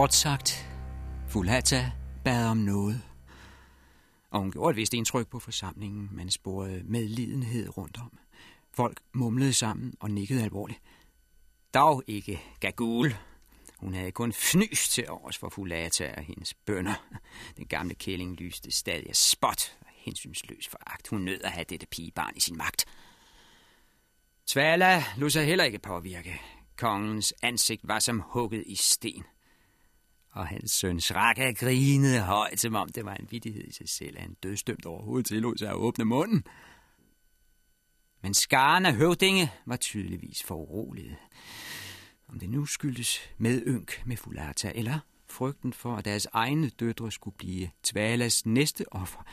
Kort 0.00 0.14
sagt, 0.14 0.66
Fulata 1.28 1.92
bad 2.24 2.46
om 2.46 2.56
noget. 2.56 3.02
Og 4.30 4.40
hun 4.40 4.52
gjorde 4.52 4.70
et 4.70 4.76
vist 4.76 4.94
indtryk 4.94 5.28
på 5.28 5.38
forsamlingen. 5.38 6.08
Man 6.12 6.30
sporede 6.30 6.82
medlidenhed 6.84 7.76
rundt 7.76 7.98
om. 7.98 8.18
Folk 8.74 9.00
mumlede 9.12 9.52
sammen 9.52 9.94
og 10.00 10.10
nikkede 10.10 10.42
alvorligt. 10.42 10.80
Dog 11.74 12.02
ikke 12.06 12.40
Gagul. 12.60 13.14
Hun 13.78 13.94
havde 13.94 14.12
kun 14.12 14.32
fnys 14.32 14.88
til 14.88 15.10
års 15.10 15.38
for 15.38 15.48
Fulata 15.48 16.14
og 16.16 16.22
hendes 16.22 16.54
bønder. 16.54 16.94
Den 17.56 17.66
gamle 17.66 17.94
kælling 17.94 18.36
lyste 18.36 18.70
stadig 18.70 19.08
af 19.08 19.16
spot 19.16 19.76
og 19.80 19.88
hensynsløs 19.94 20.68
foragt. 20.68 21.08
Hun 21.08 21.20
nød 21.20 21.40
at 21.44 21.50
have 21.50 21.64
dette 21.68 21.86
pigebarn 21.86 22.36
i 22.36 22.40
sin 22.40 22.56
magt. 22.56 22.84
Tvala 24.46 25.04
lod 25.16 25.30
sig 25.30 25.46
heller 25.46 25.64
ikke 25.64 25.78
påvirke. 25.78 26.40
Kongens 26.76 27.34
ansigt 27.42 27.88
var 27.88 27.98
som 27.98 28.22
hugget 28.26 28.64
i 28.66 28.74
sten. 28.74 29.24
Og 30.32 30.46
hans 30.46 30.70
søn 30.70 31.00
Sraka 31.00 31.52
grinede 31.52 32.20
højt, 32.20 32.60
som 32.60 32.74
om 32.74 32.88
det 32.88 33.04
var 33.04 33.14
en 33.14 33.28
vittighed 33.30 33.64
i 33.64 33.72
sig 33.72 33.88
selv, 33.88 34.16
at 34.16 34.22
han 34.22 34.36
dødstømt 34.42 34.86
overhovedet 34.86 35.26
tillod 35.26 35.56
sig 35.56 35.68
at 35.68 35.74
åbne 35.74 36.04
munden. 36.04 36.44
Men 38.22 38.34
skaren 38.34 38.86
af 38.86 38.94
høvdinge 38.94 39.52
var 39.66 39.76
tydeligvis 39.76 40.42
foruroliget. 40.42 41.16
Om 42.28 42.38
det 42.38 42.50
nu 42.50 42.66
skyldes 42.66 43.20
medynk 43.38 44.02
med 44.06 44.16
Fulata, 44.16 44.72
eller 44.74 44.98
frygten 45.30 45.72
for, 45.72 45.96
at 45.96 46.04
deres 46.04 46.26
egne 46.32 46.68
døtre 46.68 47.12
skulle 47.12 47.36
blive 47.36 47.70
Tvalas 47.82 48.46
næste 48.46 48.92
offer. 48.92 49.26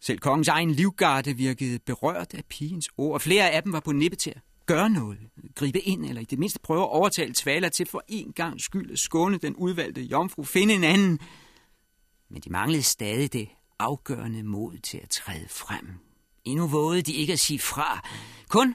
Selv 0.00 0.18
kongens 0.18 0.48
egen 0.48 0.70
livgarde 0.70 1.36
virkede 1.36 1.78
berørt 1.78 2.34
af 2.34 2.44
pigens 2.44 2.88
ord, 2.96 3.14
og 3.14 3.22
flere 3.22 3.50
af 3.50 3.62
dem 3.62 3.72
var 3.72 3.80
på 3.80 3.92
nippet 3.92 4.18
til 4.18 4.30
at 4.30 4.40
gøre 4.66 4.90
noget, 4.90 5.18
gribe 5.54 5.80
ind, 5.80 6.04
eller 6.04 6.20
i 6.20 6.24
det 6.24 6.38
mindste 6.38 6.60
prøve 6.60 6.82
at 6.82 6.88
overtale 6.88 7.34
Tvala 7.34 7.68
til 7.68 7.86
for 7.86 8.02
en 8.08 8.32
gang 8.32 8.60
skyld 8.60 8.90
at 8.90 8.98
skåne 8.98 9.38
den 9.38 9.56
udvalgte 9.56 10.02
jomfru, 10.02 10.42
finde 10.42 10.74
en 10.74 10.84
anden. 10.84 11.18
Men 12.28 12.42
de 12.42 12.50
manglede 12.50 12.82
stadig 12.82 13.32
det 13.32 13.48
afgørende 13.78 14.42
mod 14.42 14.78
til 14.78 14.98
at 14.98 15.10
træde 15.10 15.48
frem. 15.48 15.88
Endnu 16.44 16.66
vågede 16.66 17.02
de 17.02 17.12
ikke 17.12 17.32
at 17.32 17.38
sige 17.38 17.58
fra. 17.58 18.08
Kun 18.48 18.74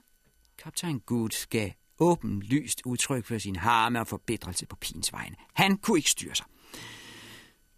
kaptajn 0.57 0.99
Good 0.99 1.47
gav 1.49 1.69
åbenlyst 1.99 2.81
udtryk 2.85 3.25
for 3.25 3.37
sin 3.37 3.55
harme 3.55 3.99
og 3.99 4.07
forbedrelse 4.07 4.65
på 4.65 4.75
pins 4.75 5.13
vegne. 5.13 5.35
Han 5.53 5.77
kunne 5.77 5.99
ikke 5.99 6.09
styre 6.09 6.35
sig. 6.35 6.45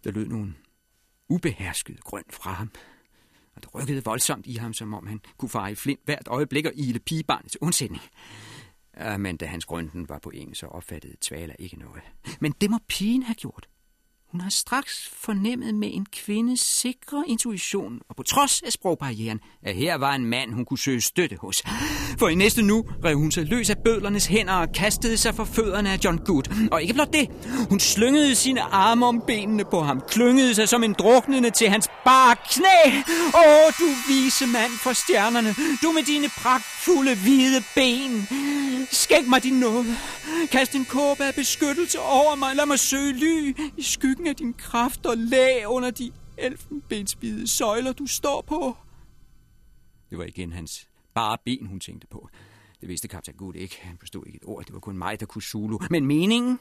Der 0.04 0.10
lød 0.10 0.26
nogen 0.26 0.56
ubehersket 1.28 2.04
grøn 2.04 2.24
fra 2.30 2.52
ham, 2.52 2.70
og 3.56 3.62
det 3.62 3.74
rykkede 3.74 4.04
voldsomt 4.04 4.46
i 4.46 4.54
ham, 4.54 4.72
som 4.72 4.94
om 4.94 5.06
han 5.06 5.20
kunne 5.38 5.48
fare 5.48 5.72
i 5.72 5.74
flint 5.74 6.00
hvert 6.04 6.28
øjeblik 6.28 6.66
og 6.66 6.72
ile 6.74 6.98
pigebarnets 6.98 7.62
undsætning. 7.62 8.02
Øh, 9.00 9.20
men 9.20 9.36
da 9.36 9.46
hans 9.46 9.64
grønten 9.64 10.08
var 10.08 10.18
på 10.18 10.30
engelsk, 10.30 10.60
så 10.60 10.66
opfattede 10.66 11.16
Tvala 11.20 11.54
ikke 11.58 11.78
noget. 11.78 12.02
Men 12.40 12.54
det 12.60 12.70
må 12.70 12.78
pigen 12.88 13.22
have 13.22 13.34
gjort. 13.34 13.68
Hun 14.34 14.40
har 14.40 14.50
straks 14.50 15.10
fornemmet 15.16 15.74
med 15.74 15.90
en 15.92 16.06
kvindes 16.12 16.60
sikre 16.60 17.24
intuition, 17.26 18.00
og 18.08 18.16
på 18.16 18.22
trods 18.22 18.62
af 18.62 18.72
sprogbarrieren, 18.72 19.40
at 19.62 19.74
her 19.74 19.94
var 19.94 20.14
en 20.14 20.26
mand, 20.26 20.52
hun 20.52 20.64
kunne 20.64 20.78
søge 20.78 21.00
støtte 21.00 21.36
hos. 21.40 21.62
For 22.18 22.28
i 22.28 22.34
næste 22.34 22.62
nu 22.62 22.84
rev 23.04 23.18
hun 23.18 23.30
sig 23.30 23.44
løs 23.44 23.70
af 23.70 23.76
bødlernes 23.84 24.26
hænder 24.26 24.52
og 24.52 24.68
kastede 24.72 25.16
sig 25.16 25.34
for 25.34 25.44
fødderne 25.44 25.90
af 25.92 25.98
John 26.04 26.18
Good. 26.18 26.68
Og 26.72 26.82
ikke 26.82 26.94
blot 26.94 27.12
det, 27.12 27.28
hun 27.68 27.80
slyngede 27.80 28.34
sine 28.34 28.62
arme 28.62 29.06
om 29.06 29.22
benene 29.26 29.64
på 29.64 29.80
ham, 29.80 30.00
klyngede 30.08 30.54
sig 30.54 30.68
som 30.68 30.84
en 30.84 30.92
druknende 30.92 31.50
til 31.50 31.68
hans 31.68 31.88
bare 32.04 32.36
knæ. 32.50 32.98
Åh, 33.34 33.72
du 33.78 33.88
vise 34.08 34.46
mand 34.46 34.72
for 34.72 34.92
stjernerne, 34.92 35.54
du 35.82 35.92
med 35.92 36.02
dine 36.02 36.28
pragtfulde 36.28 37.14
hvide 37.14 37.62
ben. 37.74 38.28
Skæg 38.90 39.28
mig 39.28 39.42
din 39.42 39.54
nåde. 39.54 39.96
Kast 40.52 40.74
en 40.74 40.84
kåbe 40.84 41.24
af 41.24 41.34
beskyttelse 41.34 42.00
over 42.00 42.34
mig. 42.34 42.56
Lad 42.56 42.66
mig 42.66 42.78
søge 42.78 43.12
ly 43.12 43.56
i 43.76 43.82
skyggen 43.82 44.23
af 44.28 44.36
din 44.36 44.54
kraft 44.54 45.06
og 45.06 45.16
lag 45.16 45.66
under 45.68 45.90
de 45.90 46.12
elfenbenshvide 46.38 47.48
søjler, 47.48 47.92
du 47.92 48.06
står 48.06 48.40
på. 48.42 48.76
Det 50.10 50.18
var 50.18 50.24
igen 50.24 50.52
hans 50.52 50.88
bare 51.14 51.38
ben, 51.44 51.66
hun 51.66 51.80
tænkte 51.80 52.06
på. 52.06 52.28
Det 52.80 52.88
vidste 52.88 53.08
kaptajn 53.08 53.36
Gud 53.36 53.54
ikke. 53.54 53.78
Han 53.80 53.98
forstod 53.98 54.26
ikke 54.26 54.36
et 54.36 54.44
ord. 54.44 54.64
Det 54.64 54.74
var 54.74 54.80
kun 54.80 54.98
mig, 54.98 55.20
der 55.20 55.26
kunne 55.26 55.42
Zulu. 55.42 55.78
Men 55.90 56.06
meningen 56.06 56.58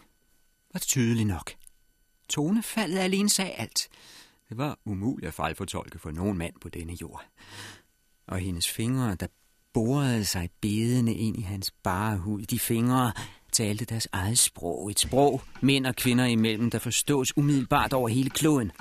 var 0.74 0.80
tydelig 0.80 1.26
nok. 1.26 1.52
Tonefaldet 2.30 3.00
alene 3.00 3.30
sagde 3.30 3.52
alt. 3.52 3.90
Det 4.50 4.58
var 4.58 4.80
umuligt 4.86 5.28
at 5.28 5.34
fejlfortolke 5.34 6.00
for 6.00 6.12
nogen 6.12 6.38
mand 6.38 6.54
på 6.62 6.70
denne 6.70 6.94
jord. 6.94 7.26
Og 8.28 8.40
hendes 8.40 8.70
fingre, 8.70 9.16
der 9.16 9.28
borede 9.74 10.26
sig 10.26 10.50
bedende 10.62 11.14
ind 11.14 11.38
i 11.38 11.42
hans 11.42 11.72
bare 11.72 12.18
hud. 12.18 12.42
De 12.42 12.60
fingre 12.60 13.14
talte 13.54 13.86
deres 13.86 14.08
eget 14.12 14.40
sprog. 14.40 14.92
Et 14.92 15.00
sprog, 15.00 15.42
mænd 15.62 15.86
og 15.86 15.96
kvinder 15.96 16.26
imellem, 16.26 16.72
der 16.72 16.80
forstås 16.80 17.38
umiddelbart 17.38 17.94
over 17.94 18.10
hele 18.10 18.30
kloden. 18.30 18.72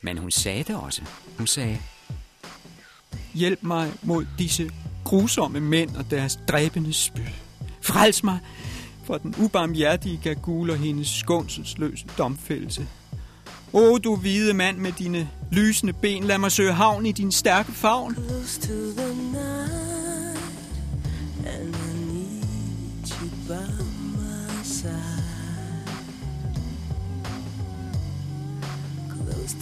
Men 0.00 0.18
hun 0.18 0.30
sagde 0.30 0.64
det 0.64 0.76
også. 0.76 1.02
Hun 1.38 1.46
sagde, 1.46 1.78
Hjælp 3.34 3.62
mig 3.62 3.92
mod 4.02 4.26
disse 4.38 4.70
grusomme 5.04 5.60
mænd 5.60 5.96
og 5.96 6.10
deres 6.10 6.38
dræbende 6.48 6.92
spyd. 6.92 7.22
Frels 7.82 8.24
mig 8.24 8.38
for 9.04 9.18
den 9.18 9.34
ubarmhjertige 9.38 10.20
Gagul 10.22 10.70
og 10.70 10.76
hendes 10.76 11.08
skånselsløse 11.08 12.06
domfældelse. 12.18 12.86
O, 13.72 13.98
du 13.98 14.16
hvide 14.16 14.54
mand 14.54 14.78
med 14.78 14.92
dine 14.92 15.30
lysende 15.52 15.92
ben, 15.92 16.24
lad 16.24 16.38
mig 16.38 16.52
søge 16.52 16.72
havn 16.72 17.06
i 17.06 17.12
din 17.12 17.32
stærke 17.32 17.72
favn. 17.72 18.14
close 18.14 18.60
to 18.60 19.02
the 19.02 19.14
night, 19.32 19.85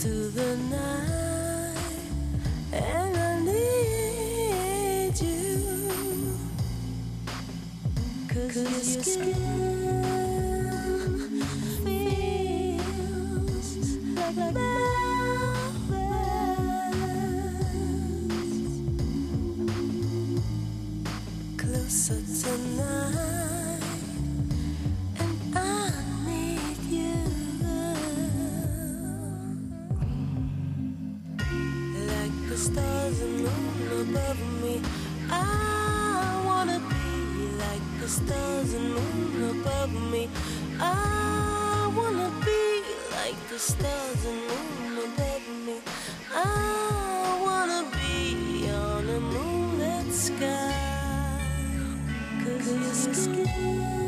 to 0.04 0.28
the 0.28 0.56
night, 0.68 1.78
and 2.74 3.16
I 3.16 3.40
need 3.40 5.18
you. 5.18 6.36
Cause, 8.28 8.54
your 8.54 9.02
skin 9.02 9.34
feels 11.86 12.86
like 14.14 14.34
velvet. 14.34 14.83
Above 34.34 34.62
me. 34.62 34.80
I 35.30 36.42
wanna 36.44 36.78
be 36.78 37.56
like 37.58 38.00
the 38.00 38.08
stars 38.08 38.74
and 38.74 38.94
moon 38.94 39.60
above 39.60 39.92
me. 40.10 40.28
I 40.80 41.92
wanna 41.96 42.30
be 42.44 42.82
like 43.16 43.48
the 43.48 43.58
stars 43.58 44.24
and 44.24 44.40
moon 44.48 44.98
above 45.06 45.48
me. 45.66 45.76
I 46.34 47.38
wanna 47.42 47.90
be 47.92 48.68
on 48.70 49.08
a 49.08 49.20
moonlit 49.20 50.12
sky. 50.12 51.40
Cause 52.44 52.72
your 52.72 53.14
skin 53.14 54.03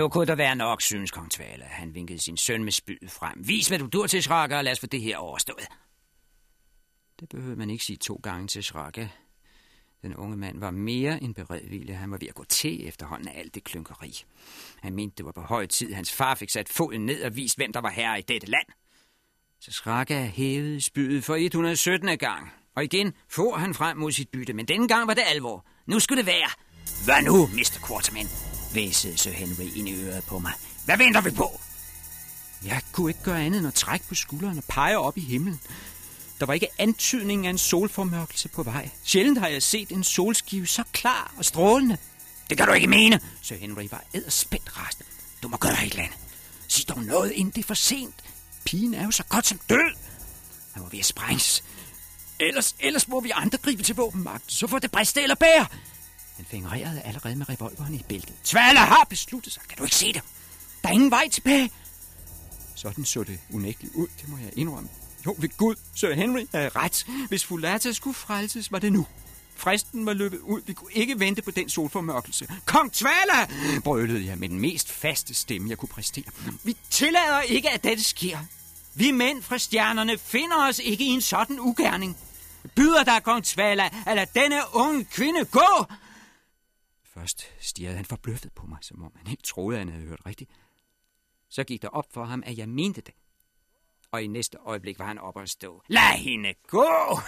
Nu 0.00 0.08
kunne 0.08 0.26
der 0.26 0.34
være 0.34 0.56
nok, 0.56 0.82
synes 0.82 1.10
kong 1.10 1.30
Tvala. 1.30 1.64
Han 1.64 1.94
vinkede 1.94 2.18
sin 2.18 2.36
søn 2.36 2.64
med 2.64 2.72
spydet 2.72 3.10
frem. 3.10 3.48
Vis, 3.48 3.68
hvad 3.68 3.78
du 3.78 3.86
dur 3.86 4.06
til, 4.06 4.22
Shraka, 4.22 4.56
og 4.56 4.64
lad 4.64 4.72
os 4.72 4.80
få 4.80 4.86
det 4.86 5.00
her 5.00 5.16
overstået. 5.16 5.68
Det 7.20 7.28
behøvede 7.28 7.56
man 7.56 7.70
ikke 7.70 7.84
sige 7.84 7.96
to 7.96 8.20
gange 8.22 8.48
til 8.48 8.64
Shraka. 8.64 9.08
Den 10.02 10.16
unge 10.16 10.36
mand 10.36 10.60
var 10.60 10.70
mere 10.70 11.22
end 11.22 11.34
beredvillig. 11.34 11.98
Han 11.98 12.10
var 12.10 12.18
ved 12.20 12.28
at 12.28 12.34
gå 12.34 12.44
til 12.44 12.88
efterhånden 12.88 13.28
af 13.28 13.38
alt 13.38 13.54
det 13.54 13.64
klynkeri. 13.64 14.24
Han 14.82 14.94
mente, 14.94 15.16
det 15.16 15.24
var 15.24 15.32
på 15.32 15.40
høj 15.40 15.66
tid, 15.66 15.92
hans 15.92 16.12
far 16.12 16.34
fik 16.34 16.50
sat 16.50 16.68
foden 16.68 17.06
ned 17.06 17.22
og 17.22 17.36
vist, 17.36 17.56
hvem 17.56 17.72
der 17.72 17.80
var 17.80 17.90
herre 17.90 18.18
i 18.18 18.22
dette 18.22 18.46
land. 18.46 18.66
Så 19.60 19.72
Shraka 19.72 20.24
hævede 20.24 20.80
spydet 20.80 21.24
for 21.24 21.34
117. 21.34 22.18
gang. 22.18 22.52
Og 22.76 22.84
igen 22.84 23.12
for 23.28 23.56
han 23.56 23.74
frem 23.74 23.96
mod 23.96 24.12
sit 24.12 24.28
bytte, 24.28 24.52
men 24.52 24.68
denne 24.68 24.88
gang 24.88 25.08
var 25.08 25.14
det 25.14 25.24
alvor. 25.26 25.66
Nu 25.86 26.00
skulle 26.00 26.18
det 26.18 26.26
være. 26.26 26.50
Hvad 27.04 27.22
nu, 27.22 27.46
Mr. 27.46 27.86
Quarterman? 27.86 28.49
Væsede 28.74 29.18
Sir 29.18 29.32
Henry 29.32 29.76
ind 29.76 29.88
i 29.88 29.94
øret 29.94 30.24
på 30.24 30.38
mig. 30.38 30.52
Hvad 30.84 30.96
venter 30.98 31.20
vi 31.20 31.30
på? 31.30 31.60
Jeg 32.64 32.80
kunne 32.92 33.10
ikke 33.10 33.22
gøre 33.22 33.42
andet 33.42 33.58
end 33.58 33.68
at 33.68 33.74
trække 33.74 34.06
på 34.08 34.14
skulderen 34.14 34.58
og 34.58 34.64
pege 34.68 34.98
op 34.98 35.18
i 35.18 35.20
himlen. 35.20 35.60
Der 36.40 36.46
var 36.46 36.54
ikke 36.54 36.68
antydning 36.78 37.46
af 37.46 37.50
en 37.50 37.58
solformørkelse 37.58 38.48
på 38.48 38.62
vej. 38.62 38.90
Sjældent 39.04 39.38
har 39.38 39.48
jeg 39.48 39.62
set 39.62 39.88
en 39.92 40.04
solskive 40.04 40.66
så 40.66 40.82
klar 40.92 41.34
og 41.36 41.44
strålende. 41.44 41.96
Det 42.50 42.58
kan 42.58 42.66
du 42.66 42.72
ikke 42.72 42.86
mene, 42.86 43.20
så 43.42 43.54
Henry 43.54 43.88
var 43.90 44.04
æderspændt 44.14 44.76
rasende. 44.78 45.04
Du 45.42 45.48
må 45.48 45.56
gøre 45.56 45.86
et 45.86 45.90
eller 45.90 46.02
andet. 46.02 46.18
Sig 46.68 46.88
dog 46.88 47.02
noget, 47.02 47.32
inden 47.32 47.52
det 47.54 47.62
er 47.62 47.66
for 47.66 47.74
sent. 47.74 48.14
Pigen 48.64 48.94
er 48.94 49.04
jo 49.04 49.10
så 49.10 49.22
godt 49.28 49.46
som 49.46 49.60
død. 49.68 49.96
Han 50.72 50.82
var 50.82 50.88
ved 50.88 50.98
at 50.98 51.04
sprænges. 51.04 51.64
Ellers, 52.40 52.76
ellers 52.80 53.08
må 53.08 53.20
vi 53.20 53.30
andre 53.34 53.58
gribe 53.58 53.82
til 53.82 53.94
våbenmagt, 53.94 54.52
så 54.52 54.66
får 54.66 54.78
det 54.78 54.90
briste 54.90 55.22
eller 55.22 55.34
bære. 55.34 55.66
Han 56.40 56.46
fingrerede 56.46 57.00
allerede 57.00 57.36
med 57.36 57.48
revolveren 57.48 57.94
i 57.94 58.04
bæltet. 58.08 58.34
Tvala 58.44 58.80
har 58.80 59.06
besluttet 59.08 59.52
sig. 59.52 59.62
Kan 59.68 59.78
du 59.78 59.84
ikke 59.84 59.96
se 59.96 60.12
det? 60.12 60.22
Der 60.82 60.88
er 60.88 60.92
ingen 60.92 61.10
vej 61.10 61.28
tilbage. 61.28 61.70
Sådan 62.74 63.04
så 63.04 63.22
det 63.22 63.38
unægteligt 63.52 63.94
ud, 63.94 64.06
det 64.20 64.28
må 64.28 64.38
jeg 64.38 64.50
indrømme. 64.56 64.88
Jo, 65.26 65.34
ved 65.38 65.48
Gud, 65.56 65.74
Sir 65.94 66.14
Henry 66.14 66.46
havde 66.54 66.68
ret. 66.68 67.06
Hvis 67.28 67.44
Fulata 67.44 67.92
skulle 67.92 68.14
frelses, 68.14 68.72
var 68.72 68.78
det 68.78 68.92
nu. 68.92 69.06
Fristen 69.56 70.06
var 70.06 70.12
løbet 70.12 70.38
ud. 70.38 70.60
Vi 70.66 70.72
kunne 70.72 70.92
ikke 70.92 71.20
vente 71.20 71.42
på 71.42 71.50
den 71.50 71.68
solformørkelse. 71.68 72.48
Kong 72.64 72.92
Tvala! 72.92 73.48
brølede 73.84 74.26
jeg 74.26 74.38
med 74.38 74.48
den 74.48 74.60
mest 74.60 74.92
faste 74.92 75.34
stemme, 75.34 75.70
jeg 75.70 75.78
kunne 75.78 75.88
præstere. 75.88 76.24
Vi 76.64 76.76
tillader 76.90 77.40
ikke, 77.40 77.70
at 77.70 77.84
dette 77.84 78.04
sker. 78.04 78.38
Vi 78.94 79.10
mænd 79.10 79.42
fra 79.42 79.58
stjernerne 79.58 80.18
finder 80.18 80.68
os 80.68 80.78
ikke 80.78 81.04
i 81.04 81.08
en 81.08 81.20
sådan 81.20 81.60
ugerning. 81.60 82.16
Byder 82.74 83.04
dig, 83.04 83.22
kong 83.22 83.44
Tvala, 83.44 83.88
at 84.06 84.16
lade 84.16 84.30
denne 84.34 84.60
unge 84.72 85.04
kvinde 85.04 85.44
gå? 85.44 85.86
Først 87.20 87.54
stirrede 87.58 87.96
han 87.96 88.04
forbløffet 88.04 88.52
på 88.52 88.66
mig, 88.66 88.78
som 88.82 89.02
om 89.02 89.12
han 89.16 89.30
ikke 89.30 89.42
troede, 89.42 89.78
han 89.78 89.88
havde 89.88 90.04
hørt 90.04 90.26
rigtigt. 90.26 90.50
Så 91.48 91.64
gik 91.64 91.82
der 91.82 91.88
op 91.88 92.12
for 92.12 92.24
ham, 92.24 92.42
at 92.46 92.58
jeg 92.58 92.68
mente 92.68 93.00
det. 93.00 93.14
Og 94.10 94.22
i 94.22 94.26
næste 94.26 94.58
øjeblik 94.58 94.98
var 94.98 95.06
han 95.06 95.18
op 95.18 95.36
og 95.36 95.48
stå. 95.48 95.82
Lad 95.88 96.18
hende 96.18 96.54
gå! 96.66 97.18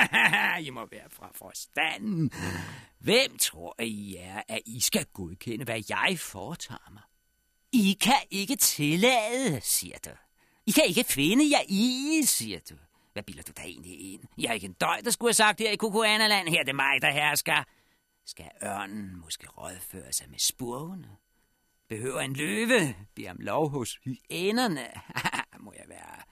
I 0.66 0.70
må 0.70 0.86
være 0.90 1.10
fra 1.10 1.30
forstanden. 1.34 2.30
Hvem 2.98 3.38
tror 3.38 3.82
I 3.82 4.16
er, 4.16 4.42
at 4.48 4.60
I 4.66 4.80
skal 4.80 5.04
godkende, 5.04 5.64
hvad 5.64 5.82
jeg 5.88 6.18
foretager 6.18 6.90
mig? 6.92 7.02
I 7.72 7.98
kan 8.00 8.22
ikke 8.30 8.56
tillade, 8.56 9.60
siger 9.62 9.98
du. 10.04 10.10
I 10.66 10.70
kan 10.70 10.84
ikke 10.86 11.04
finde 11.04 11.50
jer 11.50 11.62
i, 11.68 12.22
siger 12.24 12.58
du. 12.70 12.74
Hvad 13.12 13.22
bilder 13.22 13.42
du 13.42 13.52
dig 13.56 13.64
egentlig 13.64 14.12
ind? 14.12 14.22
Jeg 14.38 14.48
er 14.48 14.52
ikke 14.52 14.66
en 14.66 14.72
døj, 14.72 15.00
der 15.04 15.10
skulle 15.10 15.28
have 15.28 15.34
sagt 15.34 15.60
her 15.60 15.70
i 15.70 15.76
Kukuanaland. 15.76 16.48
Her 16.48 16.60
er 16.60 16.64
det 16.64 16.74
mig, 16.74 17.02
der 17.02 17.10
hersker. 17.10 17.64
Skal 18.28 18.50
ørnen 18.62 19.20
måske 19.20 19.48
rådføre 19.48 20.12
sig 20.12 20.30
med 20.30 20.38
spurvene? 20.38 21.16
Behøver 21.88 22.20
en 22.20 22.32
løve? 22.32 22.94
Bliver 23.14 23.30
om 23.30 23.36
lov 23.40 23.68
hos 23.68 23.98
hyænerne? 24.04 24.88
Må 25.64 25.72
jeg 25.72 25.84
være. 25.88 26.22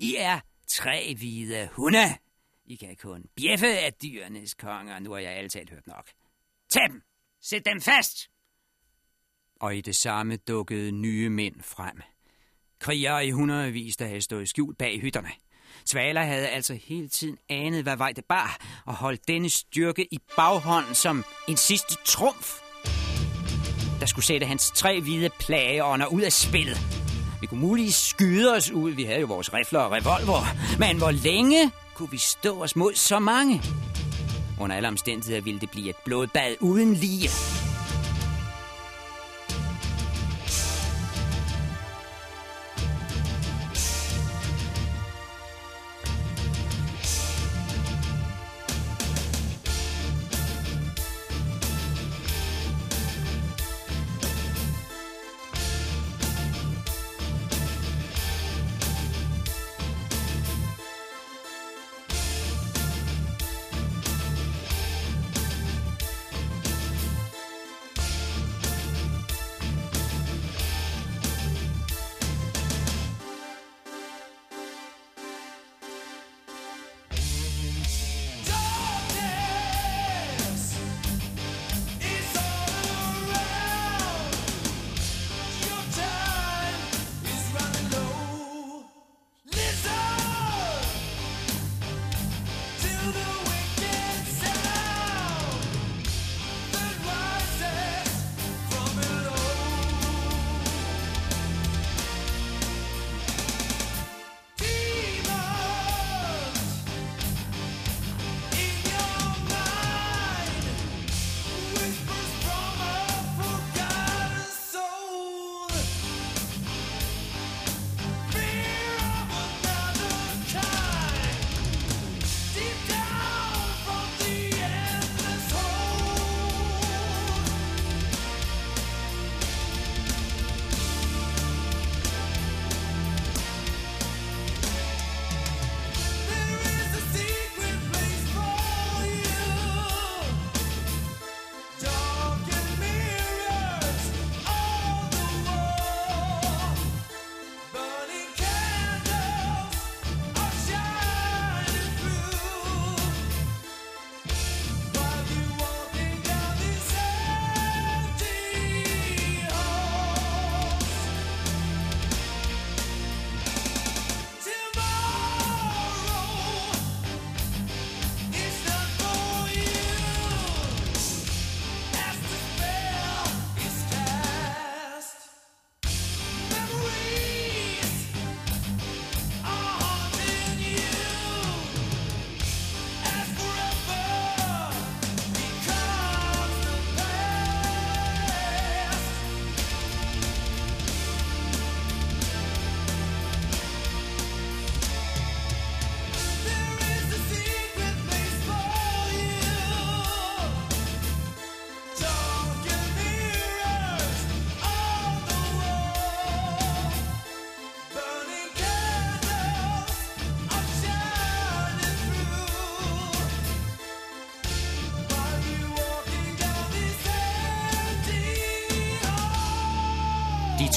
I 0.00 0.16
er 0.18 0.40
tre 0.66 1.14
hvide 1.14 1.68
hunde. 1.72 2.18
I 2.64 2.76
kan 2.76 2.96
kun 2.96 3.24
bjeffe 3.36 3.78
af 3.78 3.94
dyrenes 3.94 4.54
konger. 4.54 4.98
Nu 4.98 5.12
har 5.12 5.18
jeg 5.18 5.32
altid 5.32 5.60
hørt 5.70 5.86
nok. 5.86 6.10
Tag 6.70 6.88
dem! 6.90 7.02
Sæt 7.40 7.64
dem 7.64 7.80
fast! 7.80 8.30
Og 9.60 9.76
i 9.76 9.80
det 9.80 9.96
samme 9.96 10.36
dukkede 10.36 10.92
nye 10.92 11.30
mænd 11.30 11.62
frem. 11.62 12.02
Krigere 12.78 13.26
i 13.26 13.30
hundredvis, 13.30 13.96
der 13.96 14.06
havde 14.06 14.22
stået 14.22 14.48
skjult 14.48 14.78
bag 14.78 15.00
hytterne. 15.00 15.30
Svaler 15.86 16.22
havde 16.22 16.48
altså 16.48 16.78
hele 16.84 17.08
tiden 17.08 17.36
anet, 17.48 17.82
hvad 17.82 17.96
vej 17.96 18.12
det 18.12 18.24
bar, 18.28 18.56
og 18.86 18.94
holdt 18.94 19.28
denne 19.28 19.48
styrke 19.48 20.14
i 20.14 20.18
baghånden 20.36 20.94
som 20.94 21.24
en 21.48 21.56
sidste 21.56 21.94
trumf. 22.04 22.52
Der 24.00 24.06
skulle 24.06 24.24
sætte 24.24 24.46
hans 24.46 24.70
tre 24.74 25.00
hvide 25.00 25.30
plageånder 25.40 26.06
ud 26.06 26.20
af 26.20 26.32
spillet. 26.32 26.78
Vi 27.40 27.46
kunne 27.46 27.60
muligvis 27.60 27.94
skyde 27.94 28.54
os 28.54 28.70
ud, 28.70 28.90
vi 28.90 29.04
havde 29.04 29.20
jo 29.20 29.26
vores 29.26 29.54
rifler 29.54 29.80
og 29.80 29.92
revolver, 29.92 30.56
men 30.78 30.98
hvor 30.98 31.10
længe 31.10 31.70
kunne 31.94 32.10
vi 32.10 32.18
stå 32.18 32.62
os 32.62 32.76
mod 32.76 32.94
så 32.94 33.18
mange? 33.18 33.62
Under 34.60 34.76
alle 34.76 34.88
omstændigheder 34.88 35.40
ville 35.40 35.60
det 35.60 35.70
blive 35.70 35.90
et 35.90 35.96
blodbad 36.04 36.56
uden 36.60 36.94
lige. 36.94 37.28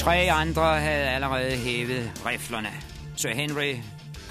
Tre 0.07 0.31
andre 0.31 0.79
havde 0.79 1.09
allerede 1.09 1.57
hævet 1.57 2.25
riflerne. 2.25 2.69
Sir 3.15 3.33
Henry, 3.33 3.75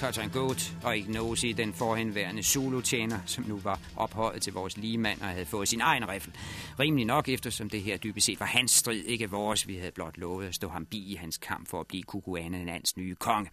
Cotton 0.01 0.31
Goat 0.31 0.77
og 0.85 0.99
Ignosi, 0.99 1.53
den 1.53 1.75
forhenværende 1.75 2.43
Zulu-tjener, 2.43 3.19
som 3.27 3.45
nu 3.49 3.59
var 3.59 3.81
ophøjet 3.97 4.43
til 4.43 4.53
vores 4.53 4.77
ligemand 4.77 5.21
og 5.21 5.27
havde 5.27 5.47
fået 5.47 5.69
sin 5.69 5.81
egen 5.81 6.09
riffel. 6.09 6.33
Rimelig 6.79 7.07
nok, 7.07 7.29
eftersom 7.29 7.71
det 7.71 7.83
her 7.83 7.97
dybest 7.97 8.27
set 8.27 8.41
var 8.41 8.47
hans 8.47 8.71
strid, 8.71 9.05
ikke 9.05 9.31
vores. 9.31 9.69
Vi 9.69 9.77
havde 9.77 9.93
blot 9.93 10.19
lovet 10.19 10.47
at 10.47 10.55
stå 10.55 10.69
ham 10.69 10.87
bi 10.87 10.99
i 10.99 11.15
hans 11.15 11.39
kamp 11.39 11.69
for 11.69 11.81
at 11.81 11.87
blive 11.87 12.03
Kukuanelands 12.03 12.97
nye 12.97 13.15
konge. 13.15 13.51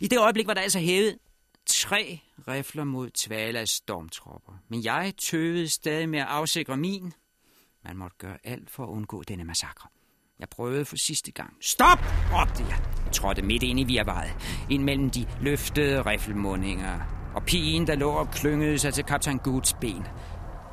I 0.00 0.08
det 0.08 0.18
øjeblik 0.18 0.46
var 0.46 0.54
der 0.54 0.60
altså 0.60 0.78
hævet 0.78 1.18
tre 1.66 2.20
rifler 2.48 2.84
mod 2.84 3.10
Tvalas 3.10 3.70
stormtropper. 3.70 4.52
Men 4.68 4.84
jeg 4.84 5.12
tøvede 5.18 5.68
stadig 5.68 6.08
med 6.08 6.18
at 6.18 6.26
afsikre 6.26 6.76
min. 6.76 7.12
Man 7.84 7.96
måtte 7.96 8.16
gøre 8.18 8.38
alt 8.44 8.70
for 8.70 8.84
at 8.84 8.88
undgå 8.88 9.22
denne 9.22 9.44
massakre. 9.44 9.88
Jeg 10.40 10.48
prøvede 10.48 10.84
for 10.84 10.96
sidste 10.96 11.32
gang. 11.32 11.52
Stop! 11.60 11.98
råbte 12.32 12.64
jeg. 12.68 12.78
Trådte 13.12 13.42
midt 13.42 13.62
ind 13.62 13.80
i 13.80 13.84
virvaret. 13.84 14.30
Ind 14.70 14.82
mellem 14.82 15.10
de 15.10 15.26
løftede 15.40 16.02
riffelmundinger. 16.02 16.98
Og 17.34 17.42
pigen, 17.42 17.86
der 17.86 17.94
lå 17.94 18.10
og 18.10 18.30
klyngede 18.30 18.78
sig 18.78 18.94
til 18.94 19.04
kaptajn 19.04 19.38
Goods 19.38 19.72
ben. 19.72 20.06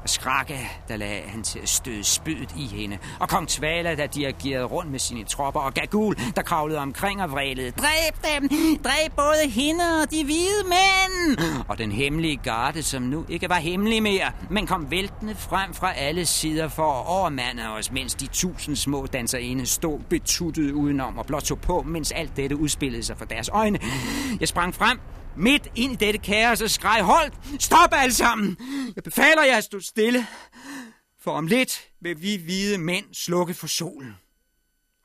Skrakke, 0.07 0.59
der 0.87 0.95
lagde 0.97 1.21
han 1.21 1.43
til 1.43 1.59
at 1.59 1.69
støde 1.69 2.03
spydet 2.03 2.51
i 2.57 2.65
hende. 2.65 2.97
Og 3.19 3.29
kong 3.29 3.47
Tvala, 3.47 3.95
der 3.95 4.07
dirigerede 4.07 4.65
rundt 4.65 4.91
med 4.91 4.99
sine 4.99 5.23
tropper. 5.23 5.59
Og 5.59 5.73
Gagul, 5.73 6.15
der 6.35 6.41
kravlede 6.41 6.79
omkring 6.79 7.23
og 7.23 7.31
vrælede. 7.31 7.71
Dræb 7.71 8.15
dem! 8.23 8.49
Dræb 8.83 9.11
både 9.15 9.49
hende 9.49 9.83
og 10.03 10.11
de 10.11 10.23
hvide 10.23 10.63
mænd! 10.63 11.37
Og 11.67 11.77
den 11.77 11.91
hemmelige 11.91 12.37
garde, 12.37 12.83
som 12.83 13.01
nu 13.01 13.25
ikke 13.29 13.49
var 13.49 13.55
hemmelig 13.55 14.03
mere, 14.03 14.31
men 14.49 14.67
kom 14.67 14.91
væltende 14.91 15.35
frem 15.35 15.73
fra 15.73 15.93
alle 15.93 16.25
sider 16.25 16.67
for 16.67 16.91
at 16.91 17.07
overmande 17.07 17.69
os, 17.69 17.91
mens 17.91 18.15
de 18.15 18.27
tusind 18.27 18.75
små 18.75 19.05
danserinde 19.05 19.65
stod 19.65 19.99
betuttet 20.09 20.71
udenom 20.71 21.17
og 21.17 21.25
blot 21.25 21.43
tog 21.43 21.59
på, 21.59 21.81
mens 21.81 22.11
alt 22.11 22.37
dette 22.37 22.57
udspillede 22.57 23.03
sig 23.03 23.17
for 23.17 23.25
deres 23.25 23.49
øjne. 23.53 23.79
Jeg 24.39 24.47
sprang 24.47 24.75
frem, 24.75 24.99
midt 25.37 25.67
ind 25.75 25.93
i 25.93 25.95
dette 25.95 26.19
kaos 26.19 26.61
og 26.61 26.69
skreg, 26.69 27.03
hold, 27.03 27.59
stop 27.59 27.89
alle 27.91 28.13
sammen! 28.13 28.57
Jeg 28.95 29.03
befaler 29.03 29.43
jer 29.43 29.57
at 29.57 29.63
stå 29.63 29.79
stille, 29.79 30.27
for 31.19 31.31
om 31.31 31.47
lidt 31.47 31.89
vil 31.99 32.21
vi 32.21 32.35
hvide 32.35 32.77
mænd 32.77 33.13
slukke 33.13 33.53
for 33.53 33.67
solen. 33.67 34.17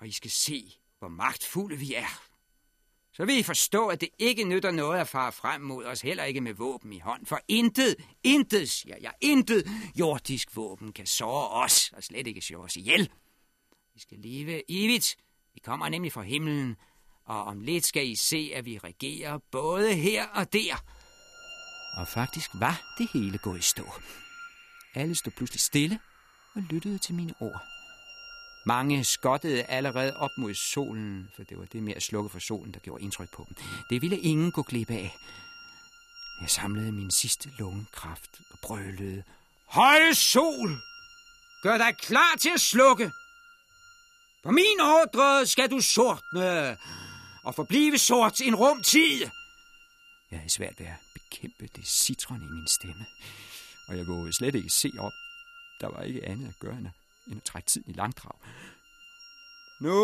Og 0.00 0.08
I 0.08 0.12
skal 0.12 0.30
se, 0.30 0.72
hvor 0.98 1.08
magtfulde 1.08 1.76
vi 1.76 1.94
er. 1.94 2.22
Så 3.12 3.24
vil 3.24 3.38
I 3.38 3.42
forstå, 3.42 3.86
at 3.86 4.00
det 4.00 4.08
ikke 4.18 4.44
nytter 4.44 4.70
noget 4.70 5.00
at 5.00 5.08
fare 5.08 5.32
frem 5.32 5.60
mod 5.60 5.84
os, 5.84 6.00
heller 6.00 6.24
ikke 6.24 6.40
med 6.40 6.54
våben 6.54 6.92
i 6.92 6.98
hånd. 6.98 7.26
For 7.26 7.40
intet, 7.48 7.96
intet, 8.22 8.70
siger 8.70 8.96
jeg, 9.00 9.12
intet 9.20 9.70
jordisk 9.98 10.56
våben 10.56 10.92
kan 10.92 11.06
såre 11.06 11.48
os, 11.48 11.92
og 11.96 12.02
slet 12.02 12.26
ikke 12.26 12.40
slå 12.40 12.64
os 12.64 12.76
ihjel. 12.76 13.10
Vi 13.94 14.00
skal 14.00 14.18
leve 14.18 14.70
evigt. 14.70 15.16
Vi 15.54 15.60
kommer 15.60 15.88
nemlig 15.88 16.12
fra 16.12 16.22
himlen, 16.22 16.76
og 17.24 17.44
om 17.44 17.60
lidt 17.60 17.86
skal 17.86 18.06
I 18.06 18.14
se, 18.14 18.52
at 18.54 18.64
vi 18.64 18.78
regerer 18.78 19.38
både 19.50 19.94
her 19.94 20.26
og 20.26 20.52
der. 20.52 20.84
Og 21.96 22.08
faktisk 22.08 22.50
var 22.54 22.94
det 22.98 23.08
hele 23.12 23.38
gået 23.38 23.58
i 23.58 23.62
stå. 23.62 23.92
Alle 24.94 25.14
stod 25.14 25.32
pludselig 25.32 25.60
stille 25.60 25.98
og 26.54 26.62
lyttede 26.62 26.98
til 26.98 27.14
mine 27.14 27.34
ord. 27.40 27.62
Mange 28.66 29.04
skottede 29.04 29.64
allerede 29.64 30.16
op 30.16 30.30
mod 30.38 30.54
solen, 30.54 31.30
for 31.36 31.42
det 31.42 31.58
var 31.58 31.64
det 31.64 31.82
med 31.82 31.94
at 31.94 32.02
slukke 32.02 32.30
for 32.30 32.38
solen, 32.38 32.74
der 32.74 32.80
gjorde 32.80 33.04
indtryk 33.04 33.30
på 33.30 33.46
dem. 33.48 33.56
Det 33.90 34.02
ville 34.02 34.18
ingen 34.18 34.52
gå 34.52 34.62
glip 34.62 34.90
af. 34.90 35.16
Jeg 36.40 36.50
samlede 36.50 36.92
min 36.92 37.10
sidste 37.10 37.50
lungekraft 37.58 38.30
og 38.50 38.58
brølede. 38.62 39.22
Høj 39.66 40.12
sol! 40.12 40.70
Gør 41.62 41.78
dig 41.78 41.96
klar 41.98 42.36
til 42.40 42.50
at 42.54 42.60
slukke! 42.60 43.10
På 44.42 44.50
min 44.50 44.80
ordre 44.80 45.46
skal 45.46 45.70
du 45.70 45.80
sortne 45.80 46.76
og 47.44 47.54
forblive 47.54 47.98
sort 47.98 48.40
en 48.40 48.54
rum 48.54 48.82
tid. 48.82 49.20
Jeg 50.30 50.38
havde 50.38 50.50
svært 50.50 50.80
ved 50.80 50.86
at 50.86 51.00
bekæmpe 51.14 51.68
det 51.76 51.86
citron 51.86 52.42
i 52.42 52.52
min 52.52 52.68
stemme, 52.68 53.06
og 53.88 53.96
jeg 53.96 54.06
vågede 54.06 54.32
slet 54.32 54.54
ikke 54.54 54.70
se 54.70 54.92
op. 54.98 55.12
Der 55.80 55.88
var 55.88 56.02
ikke 56.02 56.28
andet 56.28 56.48
at 56.48 56.58
gøre 56.60 56.76
end 56.76 56.86
at, 56.86 56.92
end 57.26 57.36
at 57.36 57.42
trække 57.42 57.66
tiden 57.66 57.90
i 57.90 57.96
langdrag. 57.96 58.38
Nu 59.80 59.94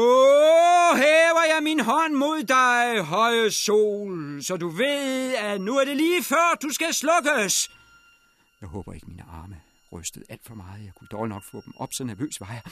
hæver 0.97 1.45
jeg 1.55 1.61
min 1.63 1.81
hånd 1.81 2.15
mod 2.15 2.43
dig, 2.43 3.05
høje 3.05 3.51
sol, 3.51 4.43
så 4.43 4.57
du 4.57 4.69
ved, 4.69 5.35
at 5.35 5.61
nu 5.61 5.77
er 5.79 5.85
det 5.85 5.97
lige 5.97 6.25
før, 6.25 6.59
du 6.63 6.71
skal 6.71 6.95
slukkes. 6.95 7.71
Jeg 8.61 8.69
håber 8.69 8.93
ikke, 8.93 9.07
mine 9.07 9.23
arme 9.23 9.61
rystede 9.93 10.25
alt 10.29 10.47
for 10.47 10.55
meget. 10.55 10.85
Jeg 10.85 10.93
kunne 10.95 11.09
dårligt 11.11 11.35
nok 11.35 11.45
få 11.45 11.63
dem 11.65 11.73
op, 11.77 11.93
så 11.93 12.05
nervøs 12.05 12.41
var 12.41 12.53
jeg. 12.53 12.63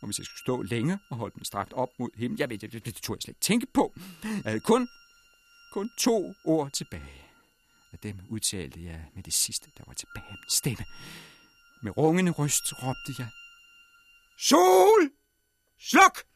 Og 0.00 0.06
hvis 0.06 0.18
jeg 0.18 0.26
skulle 0.26 0.38
stå 0.38 0.62
længe 0.62 0.98
og 1.10 1.16
holde 1.16 1.34
den 1.34 1.44
strakt 1.44 1.72
op 1.72 1.88
mod 1.98 2.10
himlen, 2.14 2.38
jeg 2.38 2.50
ved, 2.50 2.58
det, 2.58 2.72
det, 2.72 2.84
det 2.84 2.94
tog 2.94 3.16
jeg 3.16 3.22
slet 3.22 3.28
ikke 3.32 3.40
tænke 3.40 3.66
på. 3.66 3.94
Jeg 4.22 4.42
havde 4.44 4.60
kun, 4.60 4.88
kun 5.72 5.90
to 5.98 6.34
ord 6.44 6.70
tilbage. 6.70 7.24
Og 7.92 8.02
dem 8.02 8.20
udtalte 8.28 8.84
jeg 8.84 9.04
med 9.14 9.22
det 9.22 9.32
sidste, 9.32 9.70
der 9.78 9.84
var 9.86 9.92
tilbage 9.92 10.26
af 10.26 10.32
min 10.32 10.50
stemme. 10.50 10.84
Med 11.82 11.96
rungende 11.96 12.32
røst 12.32 12.72
råbte 12.82 13.14
jeg. 13.18 13.28
Sol! 14.38 15.10
Sluk! 15.78 16.29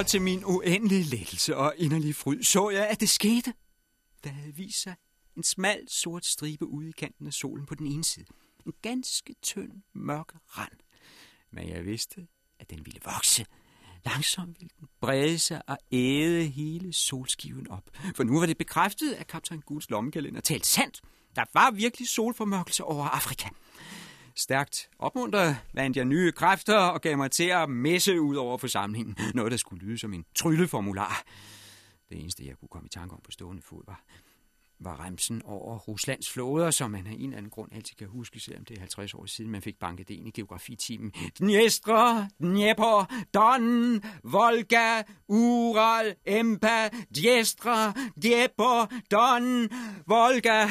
Og 0.00 0.06
til 0.06 0.22
min 0.22 0.44
uendelige 0.44 1.02
lettelse 1.02 1.56
og 1.56 1.74
inderlige 1.76 2.14
fryd 2.14 2.42
så 2.42 2.70
jeg, 2.70 2.88
at 2.88 3.00
det 3.00 3.08
skete. 3.08 3.54
Der 4.24 4.30
havde 4.30 4.54
vist 4.54 4.82
sig 4.82 4.94
en 5.36 5.42
smal 5.42 5.88
sort 5.88 6.26
stribe 6.26 6.66
ude 6.66 6.88
i 6.88 6.92
kanten 6.92 7.26
af 7.26 7.32
solen 7.32 7.66
på 7.66 7.74
den 7.74 7.86
ene 7.86 8.04
side. 8.04 8.26
En 8.66 8.72
ganske 8.82 9.34
tynd, 9.42 9.72
mørk 9.94 10.34
rand. 10.58 10.72
Men 11.50 11.68
jeg 11.68 11.84
vidste, 11.84 12.26
at 12.58 12.70
den 12.70 12.86
ville 12.86 13.00
vokse. 13.04 13.46
Langsomt 14.04 14.60
ville 14.60 14.72
den 14.80 14.88
brede 15.00 15.38
sig 15.38 15.62
og 15.66 15.78
æde 15.92 16.46
hele 16.46 16.92
solskiven 16.92 17.70
op. 17.70 17.90
For 18.16 18.24
nu 18.24 18.38
var 18.38 18.46
det 18.46 18.58
bekræftet, 18.58 19.12
at 19.12 19.26
kaptajn 19.26 19.60
Guds 19.60 19.90
lommekalender 19.90 20.40
talte 20.40 20.68
sandt. 20.68 21.00
Der 21.36 21.44
var 21.54 21.70
virkelig 21.70 22.08
solformørkelse 22.08 22.84
over 22.84 23.04
Afrika. 23.04 23.48
Stærkt 24.36 24.90
opmuntret 24.98 25.56
vandt 25.74 25.96
jeg 25.96 26.04
nye 26.04 26.32
kræfter 26.32 26.76
og 26.76 27.00
gav 27.00 27.16
mig 27.16 27.30
til 27.30 27.44
at 27.44 27.70
messe 27.70 28.20
ud 28.20 28.36
over 28.36 28.58
forsamlingen. 28.58 29.16
Noget, 29.34 29.52
der 29.52 29.58
skulle 29.58 29.86
lyde 29.86 29.98
som 29.98 30.14
en 30.14 30.24
trylleformular. 30.34 31.22
Det 32.08 32.20
eneste, 32.20 32.46
jeg 32.46 32.54
kunne 32.60 32.68
komme 32.68 32.86
i 32.86 32.88
tanke 32.88 33.14
om 33.14 33.20
på 33.24 33.30
stående 33.30 33.62
fod, 33.62 33.82
var... 33.86 34.04
var 34.78 35.04
remsen 35.04 35.42
over 35.44 35.78
Ruslands 35.78 36.30
flåder, 36.30 36.70
som 36.70 36.90
man 36.90 37.06
af 37.06 37.12
en 37.12 37.20
eller 37.20 37.36
anden 37.36 37.50
grund 37.50 37.72
altid 37.72 37.96
kan 37.96 38.08
huske, 38.08 38.40
selvom 38.40 38.64
det 38.64 38.76
er 38.76 38.80
50 38.80 39.14
år 39.14 39.26
siden, 39.26 39.50
man 39.50 39.62
fik 39.62 39.78
banket 39.78 40.08
det 40.08 40.14
ind 40.14 40.28
i 40.28 40.30
geografitimen. 40.30 41.12
Dniestre, 41.38 42.28
Dnieper, 42.40 43.24
Don, 43.34 44.02
Volga, 44.24 45.02
Ural, 45.28 46.14
Empa, 46.26 46.88
Dniestre, 47.14 47.94
Dnieper, 48.22 48.86
Don, 49.10 49.68
Volga. 50.06 50.68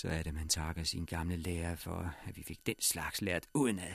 Så 0.00 0.08
er 0.08 0.22
det, 0.22 0.34
man 0.34 0.48
takker 0.48 0.84
sin 0.84 1.04
gamle 1.04 1.36
lærer 1.36 1.76
for, 1.76 2.14
at 2.26 2.36
vi 2.36 2.42
fik 2.42 2.66
den 2.66 2.74
slags 2.78 3.20
lært 3.20 3.46
udenad. 3.54 3.94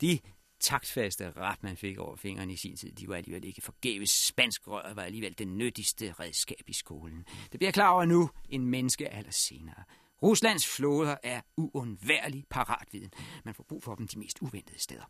De 0.00 0.18
taktfaste 0.60 1.30
rap, 1.30 1.62
man 1.62 1.76
fik 1.76 1.98
over 1.98 2.16
fingrene 2.16 2.52
i 2.52 2.56
sin 2.56 2.76
tid, 2.76 2.92
de 2.92 3.08
var 3.08 3.16
alligevel 3.16 3.44
ikke 3.44 3.60
forgæves. 3.60 4.10
Spansk 4.10 4.68
rør 4.68 4.94
var 4.94 5.02
alligevel 5.02 5.38
det 5.38 5.48
nyttigste 5.48 6.12
redskab 6.12 6.62
i 6.66 6.72
skolen. 6.72 7.24
Det 7.52 7.60
bliver 7.60 7.70
klar 7.70 7.90
over 7.90 8.04
nu, 8.04 8.30
en 8.48 8.66
menneske 8.66 9.08
aller 9.08 9.32
senere. 9.32 9.84
Ruslands 10.22 10.76
flåder 10.76 11.16
er 11.22 11.40
uundværlig 11.56 12.44
paratviden. 12.50 13.10
Man 13.44 13.54
får 13.54 13.64
brug 13.68 13.82
for 13.82 13.94
dem 13.94 14.08
de 14.08 14.18
mest 14.18 14.38
uventede 14.40 14.80
steder. 14.80 15.02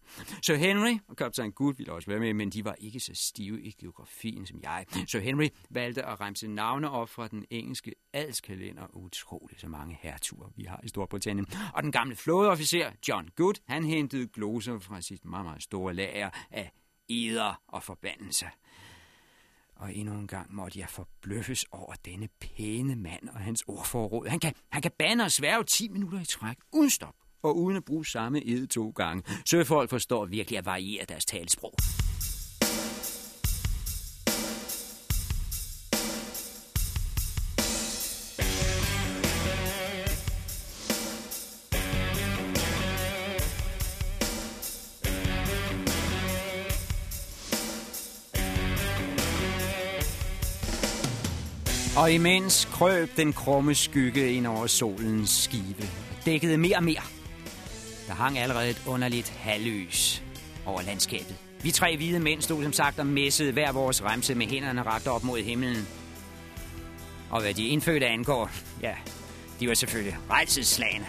Sir 0.42 0.54
Henry 0.54 0.98
og 1.08 1.16
kaptajn 1.16 1.52
Good 1.52 1.74
ville 1.76 1.92
også 1.92 2.10
være 2.10 2.20
med, 2.20 2.34
men 2.34 2.50
de 2.50 2.64
var 2.64 2.74
ikke 2.78 3.00
så 3.00 3.12
stive 3.14 3.62
i 3.62 3.70
geografien 3.80 4.46
som 4.46 4.60
jeg. 4.62 4.86
Sir 5.06 5.20
Henry 5.20 5.48
valgte 5.70 6.06
at 6.06 6.20
remse 6.20 6.48
navne 6.48 6.90
op 6.90 7.08
fra 7.08 7.28
den 7.28 7.44
engelske 7.50 7.94
adelskalender. 8.12 8.96
Utroligt 8.96 9.60
så 9.60 9.68
mange 9.68 9.98
hertuger 10.00 10.48
vi 10.56 10.64
har 10.64 10.80
i 10.84 10.88
Storbritannien. 10.88 11.46
Og 11.74 11.82
den 11.82 11.92
gamle 11.92 12.16
flådeofficer 12.16 12.90
John 13.08 13.28
Good, 13.36 13.54
han 13.68 13.84
hentede 13.84 14.28
gloser 14.28 14.78
fra 14.78 15.00
sit 15.00 15.24
meget, 15.24 15.44
meget 15.44 15.62
store 15.62 15.94
lager 15.94 16.30
af 16.50 16.72
eder 17.08 17.62
og 17.68 17.82
forbandelse. 17.82 18.46
Og 19.80 19.94
endnu 19.94 20.14
en 20.14 20.26
gang 20.26 20.54
måtte 20.54 20.78
jeg 20.78 20.88
forbløffes 20.88 21.64
over 21.72 21.94
denne 22.04 22.28
pæne 22.40 22.96
mand 22.96 23.28
og 23.28 23.40
hans 23.40 23.64
ordforråd. 23.66 24.28
Han 24.28 24.40
kan, 24.40 24.54
han 24.72 24.82
kan 24.82 24.90
bande 24.98 25.24
og 25.24 25.30
sværge 25.30 25.64
10 25.64 25.88
minutter 25.88 26.20
i 26.20 26.24
træk, 26.24 26.56
uden 26.72 26.90
stop, 26.90 27.14
og 27.42 27.56
uden 27.58 27.76
at 27.76 27.84
bruge 27.84 28.06
samme 28.06 28.44
ed 28.46 28.66
to 28.66 28.90
gange. 28.90 29.22
Søfolk 29.50 29.90
forstår 29.90 30.26
virkelig 30.26 30.58
at 30.58 30.66
variere 30.66 31.04
deres 31.08 31.24
talesprog. 31.24 31.74
Og 52.00 52.12
imens 52.12 52.68
krøb 52.72 53.16
den 53.16 53.32
krumme 53.32 53.74
skygge 53.74 54.32
ind 54.32 54.46
over 54.46 54.66
solens 54.66 55.30
skive 55.30 55.74
og 55.80 56.24
dækkede 56.24 56.58
mere 56.58 56.76
og 56.76 56.84
mere. 56.84 57.02
Der 58.06 58.14
hang 58.14 58.38
allerede 58.38 58.70
et 58.70 58.82
underligt 58.86 59.28
halvlys 59.28 60.22
over 60.66 60.82
landskabet. 60.82 61.36
Vi 61.62 61.70
tre 61.70 61.96
hvide 61.96 62.20
mænd 62.20 62.42
stod 62.42 62.62
som 62.62 62.72
sagt 62.72 62.98
og 62.98 63.06
messede 63.06 63.52
hver 63.52 63.72
vores 63.72 64.02
remse 64.02 64.34
med 64.34 64.46
hænderne 64.46 64.82
rakt 64.82 65.06
op 65.06 65.24
mod 65.24 65.38
himlen. 65.38 65.88
Og 67.30 67.40
hvad 67.40 67.54
de 67.54 67.66
indfødte 67.66 68.06
angår, 68.06 68.50
ja, 68.82 68.94
de 69.60 69.68
var 69.68 69.74
selvfølgelig 69.74 70.16
rejselslagende. 70.30 71.06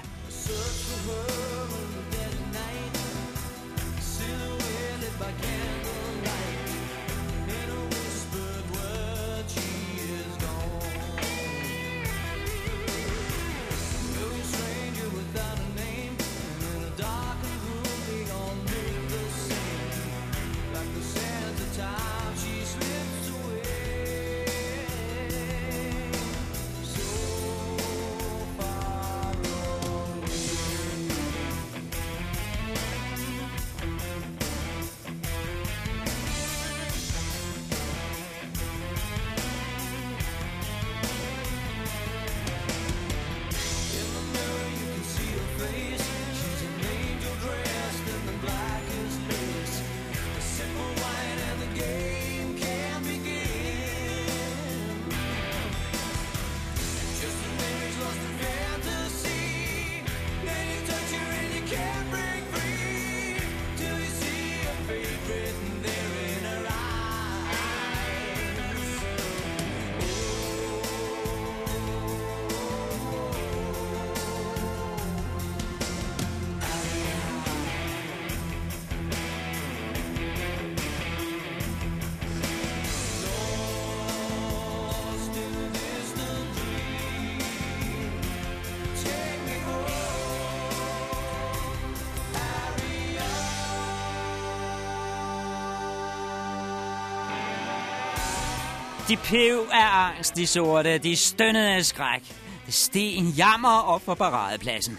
De 99.12 99.18
pev 99.18 99.68
af 99.72 100.10
angst, 100.10 100.36
de 100.36 100.48
sorte, 100.48 100.98
de 100.98 101.16
stønnede 101.16 101.76
af 101.76 101.86
skræk. 101.86 102.22
Det 102.66 102.74
steg 102.74 103.16
en 103.16 103.30
jammer 103.30 103.70
op 103.70 104.02
på 104.02 104.16
paradepladsen. 104.16 104.98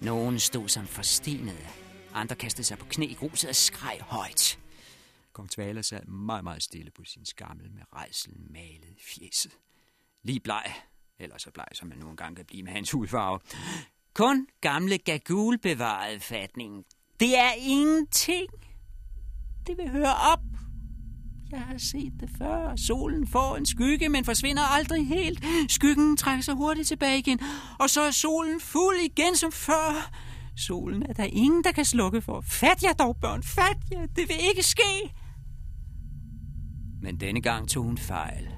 Nogen 0.00 0.38
stod 0.38 0.68
som 0.68 0.86
forstenede. 0.86 1.66
Andre 2.14 2.36
kastede 2.36 2.66
sig 2.66 2.78
på 2.78 2.86
knæ 2.90 3.06
i 3.06 3.14
gruset 3.14 3.48
og 3.50 3.56
skreg 3.56 3.98
højt. 4.00 4.58
Kong 5.32 5.50
Tvala 5.50 5.82
sad 5.82 6.04
meget, 6.04 6.44
meget 6.44 6.62
stille 6.62 6.90
på 6.90 7.02
sin 7.04 7.26
skammel 7.26 7.70
med 7.70 7.82
rejselen 7.96 8.46
malet 8.50 8.96
fjeset. 9.00 9.52
Lige 10.22 10.40
bleg, 10.40 10.72
eller 11.18 11.38
så 11.38 11.50
bleg, 11.50 11.68
som 11.72 11.88
man 11.88 11.98
nu 11.98 12.10
engang 12.10 12.36
kan 12.36 12.44
blive 12.44 12.62
med 12.62 12.72
hans 12.72 12.90
hudfarve. 12.90 13.40
Kun 14.14 14.46
gamle 14.60 14.98
Gagul 14.98 15.58
bevarede 15.58 16.20
fatningen. 16.20 16.84
Det 17.20 17.38
er 17.38 17.52
ingenting. 17.58 18.50
Det 19.66 19.76
vil 19.76 19.90
høre 19.90 20.14
op. 20.32 20.40
Jeg 21.52 21.60
har 21.60 21.78
set 21.78 22.12
det 22.20 22.30
før. 22.38 22.76
Solen 22.76 23.26
får 23.26 23.56
en 23.56 23.66
skygge, 23.66 24.08
men 24.08 24.24
forsvinder 24.24 24.62
aldrig 24.62 25.06
helt. 25.06 25.44
Skyggen 25.68 26.16
trækker 26.16 26.42
sig 26.42 26.54
hurtigt 26.54 26.88
tilbage 26.88 27.18
igen, 27.18 27.40
og 27.80 27.90
så 27.90 28.00
er 28.00 28.10
solen 28.10 28.60
fuld 28.60 28.96
igen 29.04 29.36
som 29.36 29.52
før. 29.52 30.10
Solen 30.56 31.02
er 31.02 31.12
der 31.12 31.24
ingen, 31.24 31.64
der 31.64 31.72
kan 31.72 31.84
slukke 31.84 32.20
for. 32.20 32.40
Fat 32.40 32.82
jer 32.82 32.92
dog, 32.92 33.16
børn, 33.16 33.42
fat 33.42 33.78
jer. 33.92 34.06
Det 34.06 34.28
vil 34.28 34.36
ikke 34.50 34.62
ske. 34.62 35.14
Men 37.02 37.20
denne 37.20 37.40
gang 37.40 37.68
tog 37.68 37.84
hun 37.84 37.98
fejl. 37.98 38.48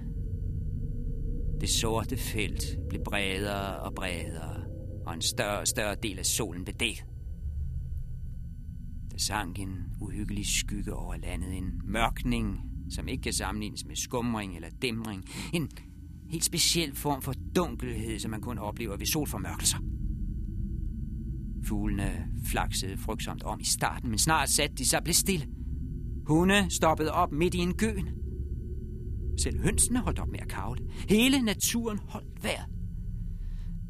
Det 1.61 1.71
sorte 1.71 2.17
felt 2.17 2.63
blev 2.89 3.01
bredere 3.05 3.81
og 3.81 3.95
bredere, 3.95 4.65
og 5.07 5.15
en 5.15 5.23
større 5.23 5.59
og 5.59 5.69
større 5.69 5.95
del 6.03 6.19
af 6.19 6.27
solen 6.27 6.65
blev 6.65 6.75
dækket. 6.75 7.05
Der 9.11 9.19
sank 9.19 9.59
en 9.59 9.77
uhyggelig 10.01 10.47
skygge 10.47 10.95
over 10.95 11.17
landet, 11.17 11.57
en 11.57 11.81
mørkning, 11.85 12.74
som 12.91 13.09
ikke 13.09 13.23
kan 13.23 13.33
sammenlignes 13.33 13.85
med 13.87 13.97
skumring 13.97 14.57
eller 14.57 14.69
dæmring. 14.83 15.25
En 15.53 15.69
helt 16.29 16.45
speciel 16.45 16.95
form 16.95 17.23
for 17.23 17.35
dunkelhed, 17.57 18.19
som 18.19 18.31
man 18.31 18.41
kun 18.41 18.59
oplever 18.59 18.97
ved 18.97 19.07
solformørkelser. 19.07 19.79
Fuglene 21.67 22.27
flaksede 22.47 22.97
frygtsomt 22.97 23.43
om 23.43 23.61
i 23.61 23.65
starten, 23.65 24.11
men 24.11 24.19
snart 24.19 24.51
satte 24.51 24.77
de 24.77 24.89
sig 24.89 25.01
blev 25.05 25.15
stille. 25.15 25.47
Hunde 26.27 26.67
stoppede 26.71 27.13
op 27.13 27.33
midt 27.33 27.55
i 27.55 27.59
en 27.59 27.75
gøen. 27.75 28.09
Selv 29.39 29.61
hønsene 29.61 29.99
holdt 29.99 30.19
op 30.19 30.29
med 30.29 30.41
at 30.41 30.49
kavle. 30.49 30.81
Hele 31.09 31.43
naturen 31.43 31.99
holdt 32.09 32.45
vejret. 32.45 32.67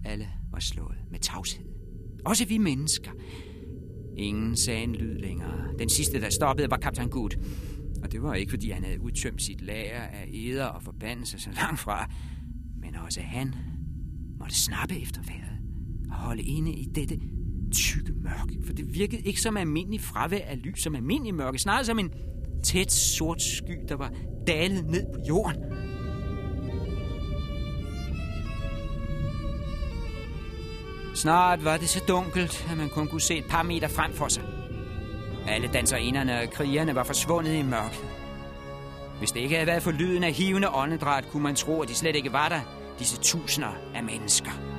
Alle 0.04 0.28
var 0.52 0.60
slået 0.60 0.98
med 1.10 1.18
tavshed. 1.18 1.64
Også 2.24 2.44
vi 2.44 2.58
mennesker. 2.58 3.10
Ingen 4.16 4.56
sagde 4.56 4.82
en 4.82 4.94
lyd 4.94 5.18
længere. 5.18 5.78
Den 5.78 5.88
sidste, 5.88 6.20
der 6.20 6.30
stoppede, 6.30 6.70
var 6.70 6.76
kaptajn 6.76 7.08
Gut. 7.08 7.38
Og 8.04 8.12
det 8.12 8.22
var 8.22 8.34
ikke, 8.34 8.50
fordi 8.50 8.70
han 8.70 8.84
havde 8.84 9.00
udtømt 9.00 9.42
sit 9.42 9.60
lager 9.60 10.02
af 10.02 10.28
eder 10.32 10.64
og 10.64 10.82
forbandelser 10.82 11.38
så 11.38 11.50
langt 11.50 11.80
fra. 11.80 12.10
Men 12.80 12.94
også 12.94 13.20
han 13.20 13.54
måtte 14.38 14.54
snappe 14.54 15.00
efter 15.00 15.22
vejret 15.22 15.58
og 16.10 16.16
holde 16.16 16.42
inde 16.42 16.72
i 16.72 16.84
dette 16.94 17.20
tykke 17.72 18.12
mørke, 18.12 18.66
for 18.66 18.72
det 18.72 18.94
virkede 18.94 19.22
ikke 19.22 19.40
som 19.40 19.56
almindelig 19.56 20.00
fravær 20.00 20.44
af 20.46 20.62
lys, 20.62 20.82
som 20.82 20.94
almindelig 20.94 21.34
mørke, 21.34 21.58
snarere 21.58 21.84
som 21.84 21.98
en 21.98 22.10
tæt 22.64 22.92
sort 22.92 23.42
sky, 23.42 23.78
der 23.88 23.94
var 23.94 24.12
dalet 24.46 24.84
ned 24.84 25.04
på 25.14 25.20
jorden. 25.28 25.62
Snart 31.14 31.64
var 31.64 31.76
det 31.76 31.88
så 31.88 32.04
dunkelt, 32.08 32.66
at 32.70 32.76
man 32.76 32.88
kun 32.88 33.08
kunne 33.08 33.20
se 33.20 33.38
et 33.38 33.44
par 33.44 33.62
meter 33.62 33.88
frem 33.88 34.12
for 34.12 34.28
sig. 34.28 34.53
Alle 35.48 35.70
danserinderne 35.72 36.40
og 36.40 36.50
krigerne 36.50 36.94
var 36.94 37.04
forsvundet 37.04 37.54
i 37.54 37.62
mørket. 37.62 38.04
Hvis 39.18 39.32
det 39.32 39.40
ikke 39.40 39.54
havde 39.54 39.66
været 39.66 39.82
for 39.82 39.90
lyden 39.90 40.24
af 40.24 40.32
hivende 40.32 40.68
åndedræt, 40.68 41.28
kunne 41.30 41.42
man 41.42 41.54
tro, 41.54 41.82
at 41.82 41.88
de 41.88 41.94
slet 41.94 42.16
ikke 42.16 42.32
var 42.32 42.48
der, 42.48 42.60
disse 42.98 43.20
tusinder 43.20 43.76
af 43.94 44.04
mennesker. 44.04 44.73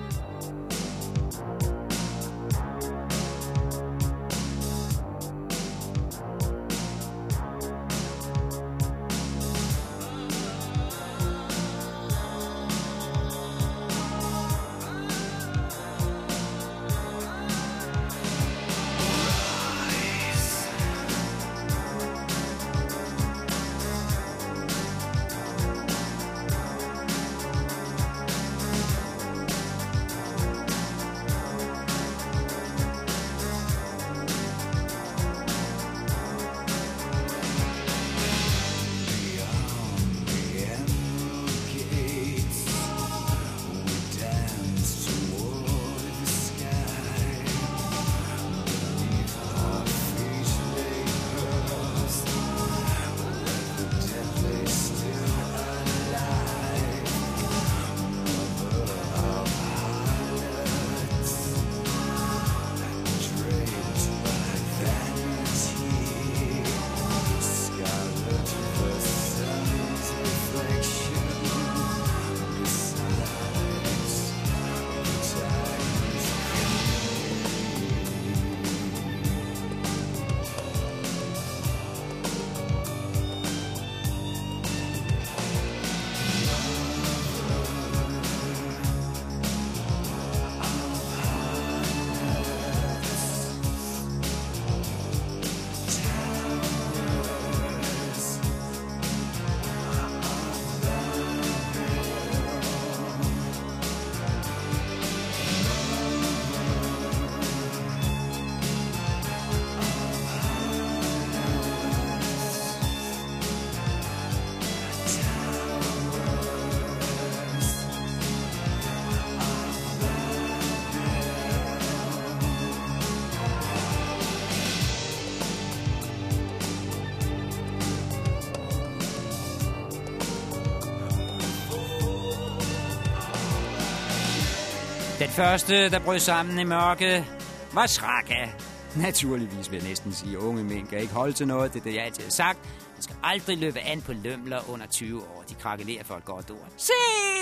Den 135.19 135.29
første, 135.29 135.89
der 135.89 135.99
brød 135.99 136.19
sammen 136.19 136.59
i 136.59 136.63
mørke, 136.63 137.25
var 137.73 137.87
Sraka. 137.87 138.49
Naturligvis 138.97 139.71
vil 139.71 139.77
jeg 139.77 139.87
næsten 139.87 140.13
sige, 140.13 140.37
at 140.37 140.43
unge 140.43 140.63
mænd 140.63 140.87
kan 140.87 140.99
ikke 140.99 141.13
holde 141.13 141.33
til 141.33 141.47
noget. 141.47 141.73
Det 141.73 141.79
er 141.79 141.83
det, 141.83 141.93
jeg 141.93 142.03
altid 142.03 142.23
har 142.23 142.31
sagt. 142.31 142.59
Man 142.93 143.01
skal 143.01 143.15
aldrig 143.23 143.57
løbe 143.57 143.79
an 143.79 144.01
på 144.01 144.13
lømler 144.13 144.69
under 144.69 144.87
20 144.87 145.23
år. 145.27 145.43
De 145.49 145.55
krakelerer 145.55 146.03
for 146.03 146.15
et 146.15 146.25
godt 146.25 146.51
ord. 146.51 146.73
Se, 146.77 146.93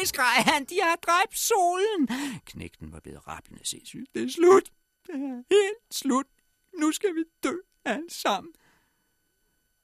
skreg 0.04 0.44
han, 0.46 0.66
de 0.66 0.76
har 0.82 0.96
dræbt 0.96 1.38
solen. 1.38 2.08
Knægten 2.46 2.92
var 2.92 3.00
blevet 3.00 3.28
rappende 3.28 3.68
sindssygt. 3.68 4.08
Det 4.16 4.24
er 4.24 4.30
slut. 4.30 4.64
Det 5.08 5.16
er 5.16 5.44
helt 5.52 5.96
slut. 5.96 6.26
Nu 6.80 6.92
skal 6.92 7.10
vi 7.16 7.24
dø 7.44 7.56
alle 7.86 8.10
sammen. 8.10 8.54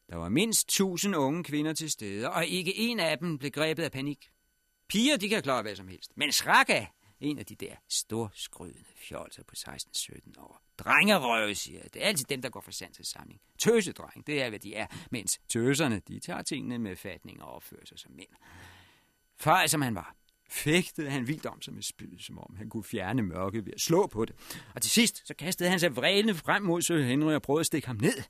Der 0.09 0.15
var 0.15 0.29
mindst 0.29 0.69
tusind 0.69 1.15
unge 1.15 1.43
kvinder 1.43 1.73
til 1.73 1.91
stede, 1.91 2.29
og 2.29 2.45
ikke 2.45 2.77
en 2.77 2.99
af 2.99 3.17
dem 3.17 3.37
blev 3.37 3.51
grebet 3.51 3.83
af 3.83 3.91
panik. 3.91 4.29
Piger, 4.89 5.17
de 5.17 5.29
kan 5.29 5.41
klare 5.41 5.61
hvad 5.61 5.75
som 5.75 5.87
helst. 5.87 6.11
Men 6.15 6.31
Sraka, 6.31 6.85
en 7.19 7.39
af 7.39 7.45
de 7.45 7.55
der 7.55 7.75
storskrydende 7.87 8.89
fjolser 8.95 9.43
på 9.43 9.55
16-17 9.57 10.41
år. 10.41 10.61
Drengerøve, 10.77 11.55
siger 11.55 11.79
jeg. 11.79 11.93
Det 11.93 12.03
er 12.03 12.07
altid 12.07 12.25
dem, 12.25 12.41
der 12.41 12.49
går 12.49 12.61
for 12.61 12.71
sand 12.71 12.93
til 12.93 13.05
samling. 13.05 13.41
Tøsedreng, 13.57 14.27
det 14.27 14.41
er, 14.41 14.49
hvad 14.49 14.59
de 14.59 14.75
er. 14.75 14.87
Mens 15.11 15.41
tøserne, 15.49 16.01
de 16.07 16.19
tager 16.19 16.41
tingene 16.41 16.77
med 16.77 16.95
fatning 16.95 17.43
og 17.43 17.51
opfører 17.51 17.85
sig 17.85 17.99
som 17.99 18.11
mænd. 18.11 18.29
Far, 19.37 19.67
som 19.67 19.81
han 19.81 19.95
var, 19.95 20.15
fægtede 20.49 21.09
han 21.09 21.27
vildt 21.27 21.45
om 21.45 21.61
sig 21.61 21.73
med 21.73 21.83
spyd, 21.83 22.19
som 22.19 22.39
om 22.39 22.55
han 22.57 22.69
kunne 22.69 22.83
fjerne 22.83 23.21
mørket 23.21 23.65
ved 23.65 23.73
at 23.73 23.81
slå 23.81 24.07
på 24.07 24.25
det. 24.25 24.35
Og 24.75 24.81
til 24.81 24.91
sidst, 24.91 25.27
så 25.27 25.33
kastede 25.33 25.69
han 25.69 25.79
sig 25.79 25.95
vrælende 25.95 26.35
frem 26.35 26.63
mod 26.63 26.81
Sø 26.81 27.03
Henry 27.03 27.33
og 27.33 27.41
prøvede 27.41 27.59
at 27.59 27.65
stikke 27.65 27.87
ham 27.87 27.95
ned. 27.95 28.23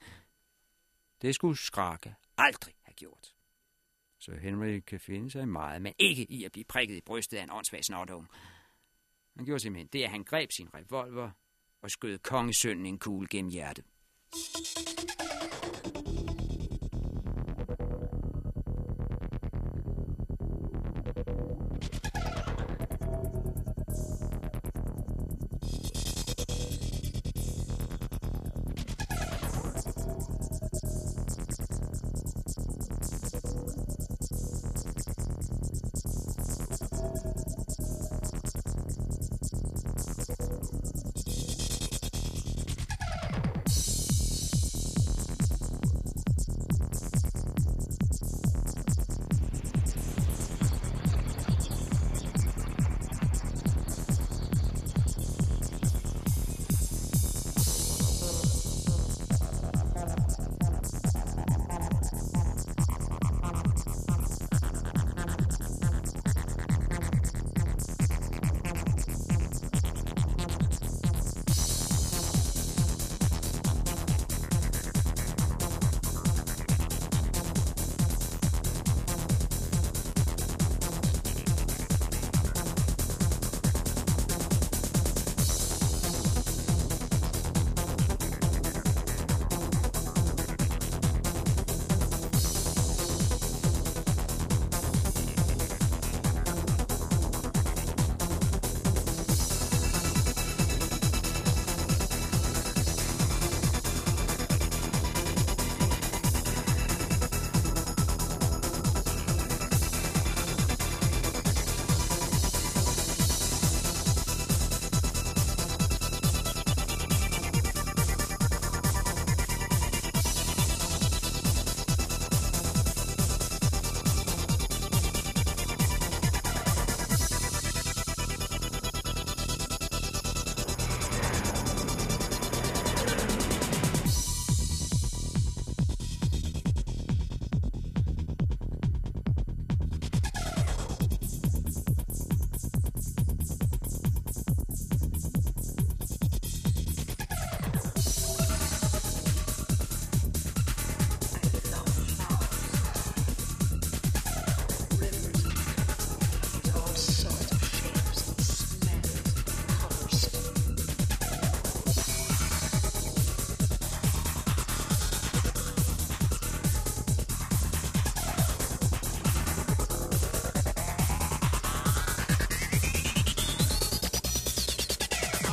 Det 1.21 1.35
skulle 1.35 1.57
Skrake 1.57 2.15
aldrig 2.37 2.73
have 2.81 2.93
gjort. 2.93 3.33
Så 4.19 4.35
Henry 4.35 4.79
kan 4.79 4.99
finde 4.99 5.31
sig 5.31 5.47
meget, 5.47 5.81
men 5.81 5.93
ikke 5.99 6.23
i 6.23 6.43
at 6.43 6.51
blive 6.51 6.65
prikket 6.65 6.95
i 6.95 7.01
brystet 7.01 7.37
af 7.37 7.43
en 7.43 7.51
åndssvag 7.51 7.85
snotunge. 7.85 8.27
Han 9.39 9.45
gjorde 9.45 9.59
simpelthen 9.59 9.89
det, 9.93 10.03
at 10.03 10.09
han 10.09 10.23
greb 10.23 10.51
sin 10.51 10.67
revolver 10.73 11.29
og 11.81 11.91
skød 11.91 12.17
kongesønnen 12.17 12.85
en 12.85 12.99
kugle 12.99 13.27
gennem 13.27 13.51
hjertet. 13.51 13.85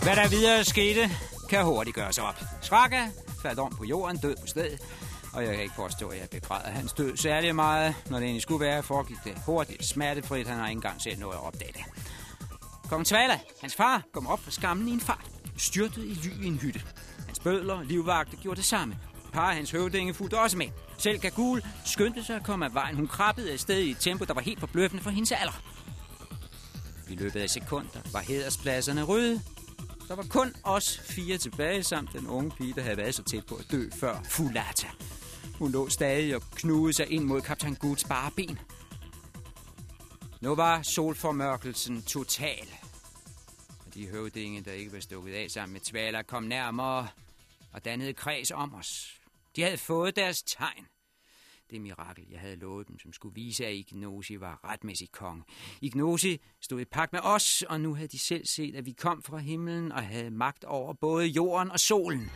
Hvad 0.06 0.16
der 0.16 0.28
videre 0.28 0.64
skete, 0.64 1.10
kan 1.48 1.64
hurtigt 1.64 1.96
gøres 1.96 2.18
op. 2.18 2.40
Sraka 2.62 3.06
faldt 3.42 3.58
om 3.58 3.76
på 3.76 3.84
jorden, 3.84 4.16
død 4.16 4.36
på 4.40 4.46
stedet, 4.46 4.80
og 5.32 5.44
jeg 5.44 5.54
kan 5.54 5.62
ikke 5.62 5.74
påstå, 5.74 6.08
at 6.08 6.18
jeg 6.20 6.28
begræder 6.30 6.70
hans 6.70 6.92
død 6.92 7.16
særlig 7.16 7.54
meget. 7.54 7.94
Når 8.10 8.18
det 8.18 8.24
egentlig 8.24 8.42
skulle 8.42 8.66
være, 8.66 8.82
foregik 8.82 9.16
det 9.24 9.34
hurtigt, 9.46 9.84
smertefrit. 9.84 10.46
Han 10.46 10.58
har 10.58 10.68
ikke 10.68 10.78
engang 10.78 11.02
set 11.02 11.18
noget 11.18 11.34
at 11.34 11.40
opdage 11.40 11.72
det. 11.72 11.80
Kong 12.88 13.06
Tvala, 13.06 13.40
hans 13.60 13.74
far, 13.74 14.02
kom 14.12 14.26
op 14.26 14.40
fra 14.40 14.50
skammen 14.50 14.88
i 14.88 14.92
en 14.92 15.00
fart, 15.00 15.26
styrtede 15.56 16.06
i 16.06 16.14
ly 16.14 16.44
i 16.44 16.46
en 16.46 16.58
hytte. 16.58 16.82
Hans 17.26 17.38
bødler 17.38 17.74
og 17.74 17.84
livvagter 17.84 18.36
gjorde 18.36 18.56
det 18.56 18.64
samme. 18.64 18.96
Par 19.32 19.52
hans 19.52 19.70
høvdinge 19.70 20.14
fulgte 20.14 20.38
også 20.38 20.56
med. 20.56 20.66
Selv 20.98 21.18
Gagul 21.18 21.62
skyndte 21.84 22.24
sig 22.24 22.36
at 22.36 22.42
komme 22.44 22.64
af 22.64 22.74
vejen. 22.74 22.96
Hun 22.96 23.08
krabbede 23.08 23.52
afsted 23.52 23.78
i 23.78 23.90
et 23.90 23.98
tempo, 24.00 24.24
der 24.24 24.34
var 24.34 24.42
helt 24.42 24.60
forbløffende 24.60 25.02
for 25.02 25.10
hendes 25.10 25.32
alder. 25.32 25.62
I 27.08 27.14
løbet 27.14 27.40
af 27.40 27.50
sekunder 27.50 28.00
var 28.12 28.20
hederspladserne 28.20 29.02
røde. 29.02 29.42
Der 30.08 30.14
var 30.14 30.26
kun 30.30 30.54
os 30.62 30.98
fire 30.98 31.38
tilbage, 31.38 31.82
samt 31.82 32.12
den 32.12 32.26
unge 32.26 32.50
pige, 32.50 32.74
der 32.74 32.82
havde 32.82 32.96
været 32.96 33.14
så 33.14 33.22
tæt 33.22 33.46
på 33.46 33.54
at 33.54 33.66
dø 33.70 33.90
før 33.90 34.22
Fulata. 34.24 34.88
Hun 35.58 35.72
lå 35.72 35.88
stadig 35.88 36.36
og 36.36 36.42
knugede 36.54 36.92
sig 36.92 37.10
ind 37.10 37.24
mod 37.24 37.40
kaptajn 37.40 37.74
Guds 37.74 38.04
bare 38.04 38.30
ben. 38.36 38.58
Nu 40.40 40.54
var 40.54 40.82
solformørkelsen 40.82 42.02
total. 42.02 42.68
Og 43.86 43.94
de 43.94 44.08
høvdinge, 44.08 44.60
der 44.60 44.72
ikke 44.72 44.92
var 44.92 45.00
stukket 45.00 45.34
af 45.34 45.50
sammen 45.50 45.72
med 45.72 45.80
tvaler, 45.80 46.22
kom 46.22 46.42
nærmere 46.42 47.08
og 47.72 47.84
dannede 47.84 48.12
kreds 48.12 48.50
om 48.50 48.74
os. 48.74 49.20
De 49.56 49.62
havde 49.62 49.78
fået 49.78 50.16
deres 50.16 50.42
tegn. 50.42 50.86
Det 51.70 51.80
mirakel, 51.80 52.24
jeg 52.30 52.40
havde 52.40 52.56
lovet 52.56 52.88
dem, 52.88 52.98
som 52.98 53.12
skulle 53.12 53.34
vise, 53.34 53.66
at 53.66 53.74
Ignosi 53.74 54.40
var 54.40 54.60
retmæssig 54.64 55.12
konge. 55.12 55.42
Ignosi 55.82 56.40
stod 56.60 56.80
i 56.80 56.84
pagt 56.84 57.12
med 57.12 57.20
os, 57.22 57.62
og 57.62 57.80
nu 57.80 57.94
havde 57.94 58.08
de 58.08 58.18
selv 58.18 58.46
set, 58.46 58.76
at 58.76 58.86
vi 58.86 58.92
kom 58.92 59.22
fra 59.22 59.38
himlen 59.38 59.92
og 59.92 60.02
havde 60.02 60.30
magt 60.30 60.64
over 60.64 60.92
både 60.92 61.26
jorden 61.26 61.70
og 61.70 61.80
solen. 61.80 62.30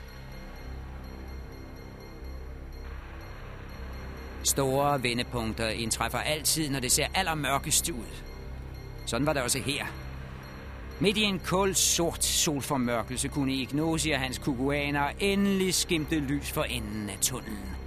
Store 4.44 5.02
vendepunkter 5.02 5.68
indtræffer 5.68 6.18
altid, 6.18 6.70
når 6.70 6.80
det 6.80 6.92
ser 6.92 7.06
allermørkest 7.14 7.90
ud. 7.90 8.24
Sådan 9.06 9.26
var 9.26 9.32
det 9.32 9.42
også 9.42 9.58
her. 9.58 9.86
Midt 11.00 11.16
i 11.16 11.22
en 11.22 11.38
kold 11.38 11.74
sort 11.74 12.24
solformørkelse 12.24 13.28
kunne 13.28 13.54
Ignosi 13.54 14.10
og 14.10 14.20
hans 14.20 14.38
kuguaner 14.38 15.10
endelig 15.18 15.74
skimte 15.74 16.20
lys 16.20 16.52
for 16.52 16.62
enden 16.62 17.10
af 17.10 17.18
tunnelen. 17.20 17.79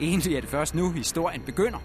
Egentlig 0.00 0.36
er 0.36 0.40
det 0.40 0.50
først 0.50 0.74
nu, 0.74 0.90
historien 0.92 1.40
begynder. 1.40 1.78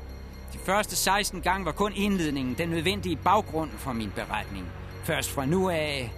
De 0.54 0.58
første 0.58 0.96
16 0.96 1.42
gange 1.42 1.66
var 1.66 1.72
kun 1.72 1.94
indledningen 1.96 2.56
den 2.58 2.70
nødvendige 2.70 3.16
baggrund 3.16 3.70
for 3.72 3.94
min 3.94 4.12
beretning. 4.16 4.66
Først 5.04 5.32
fra 5.32 5.46
nu 5.46 5.70
af 5.70 6.12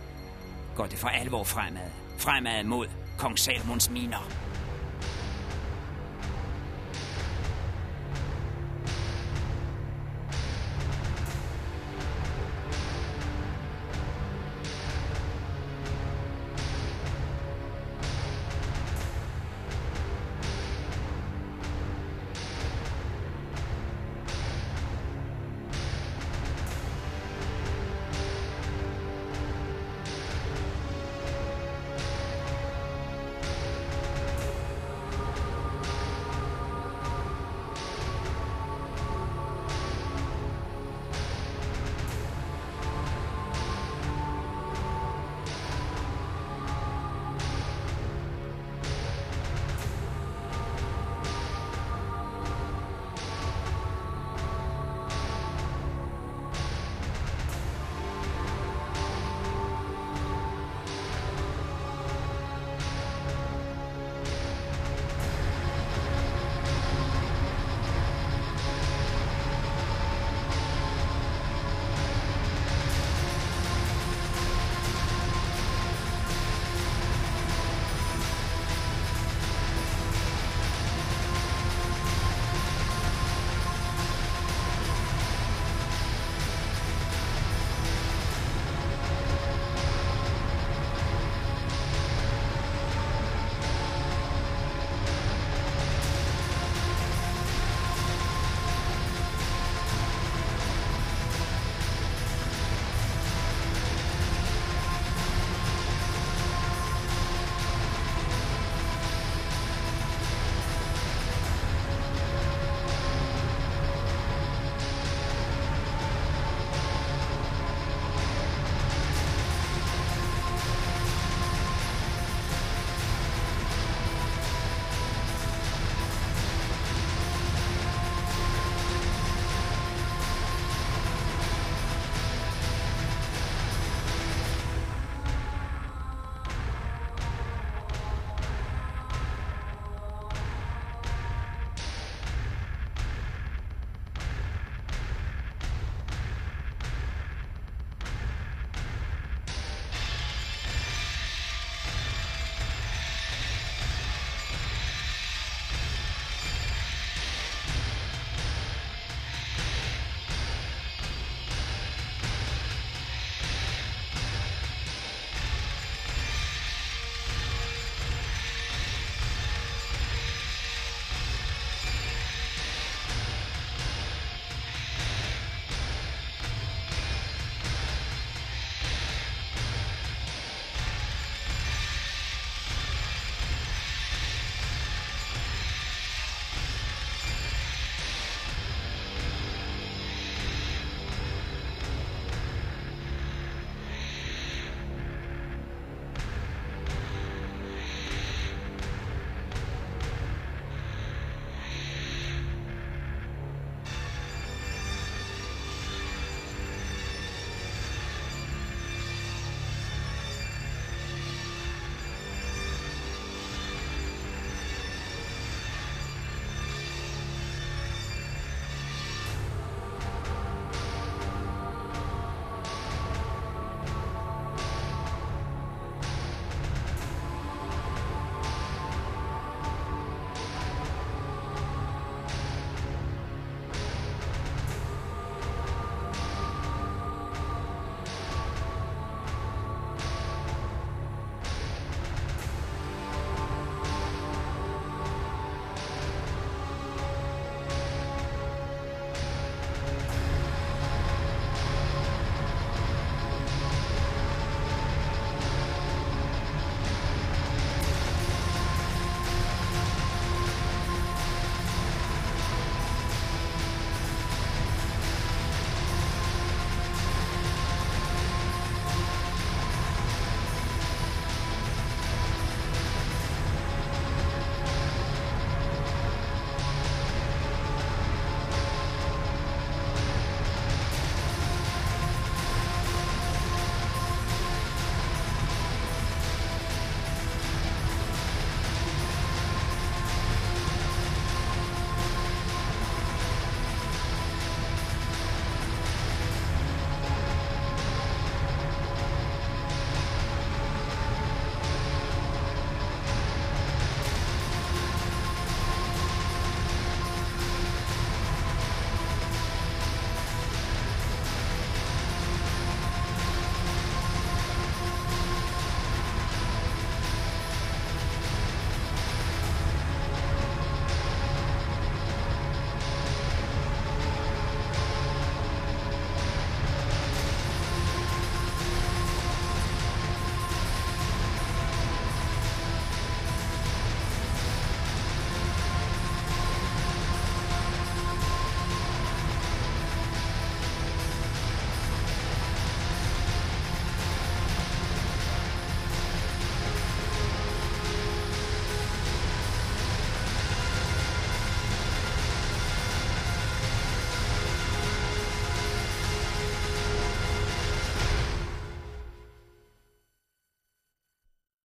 går 0.76 0.86
det 0.86 0.98
for 0.98 1.08
alvor 1.08 1.44
fremad. 1.44 1.90
Fremad 2.18 2.64
mod 2.64 2.88
Kong 3.18 3.40
Salmons 3.40 3.90
miner. 3.90 4.49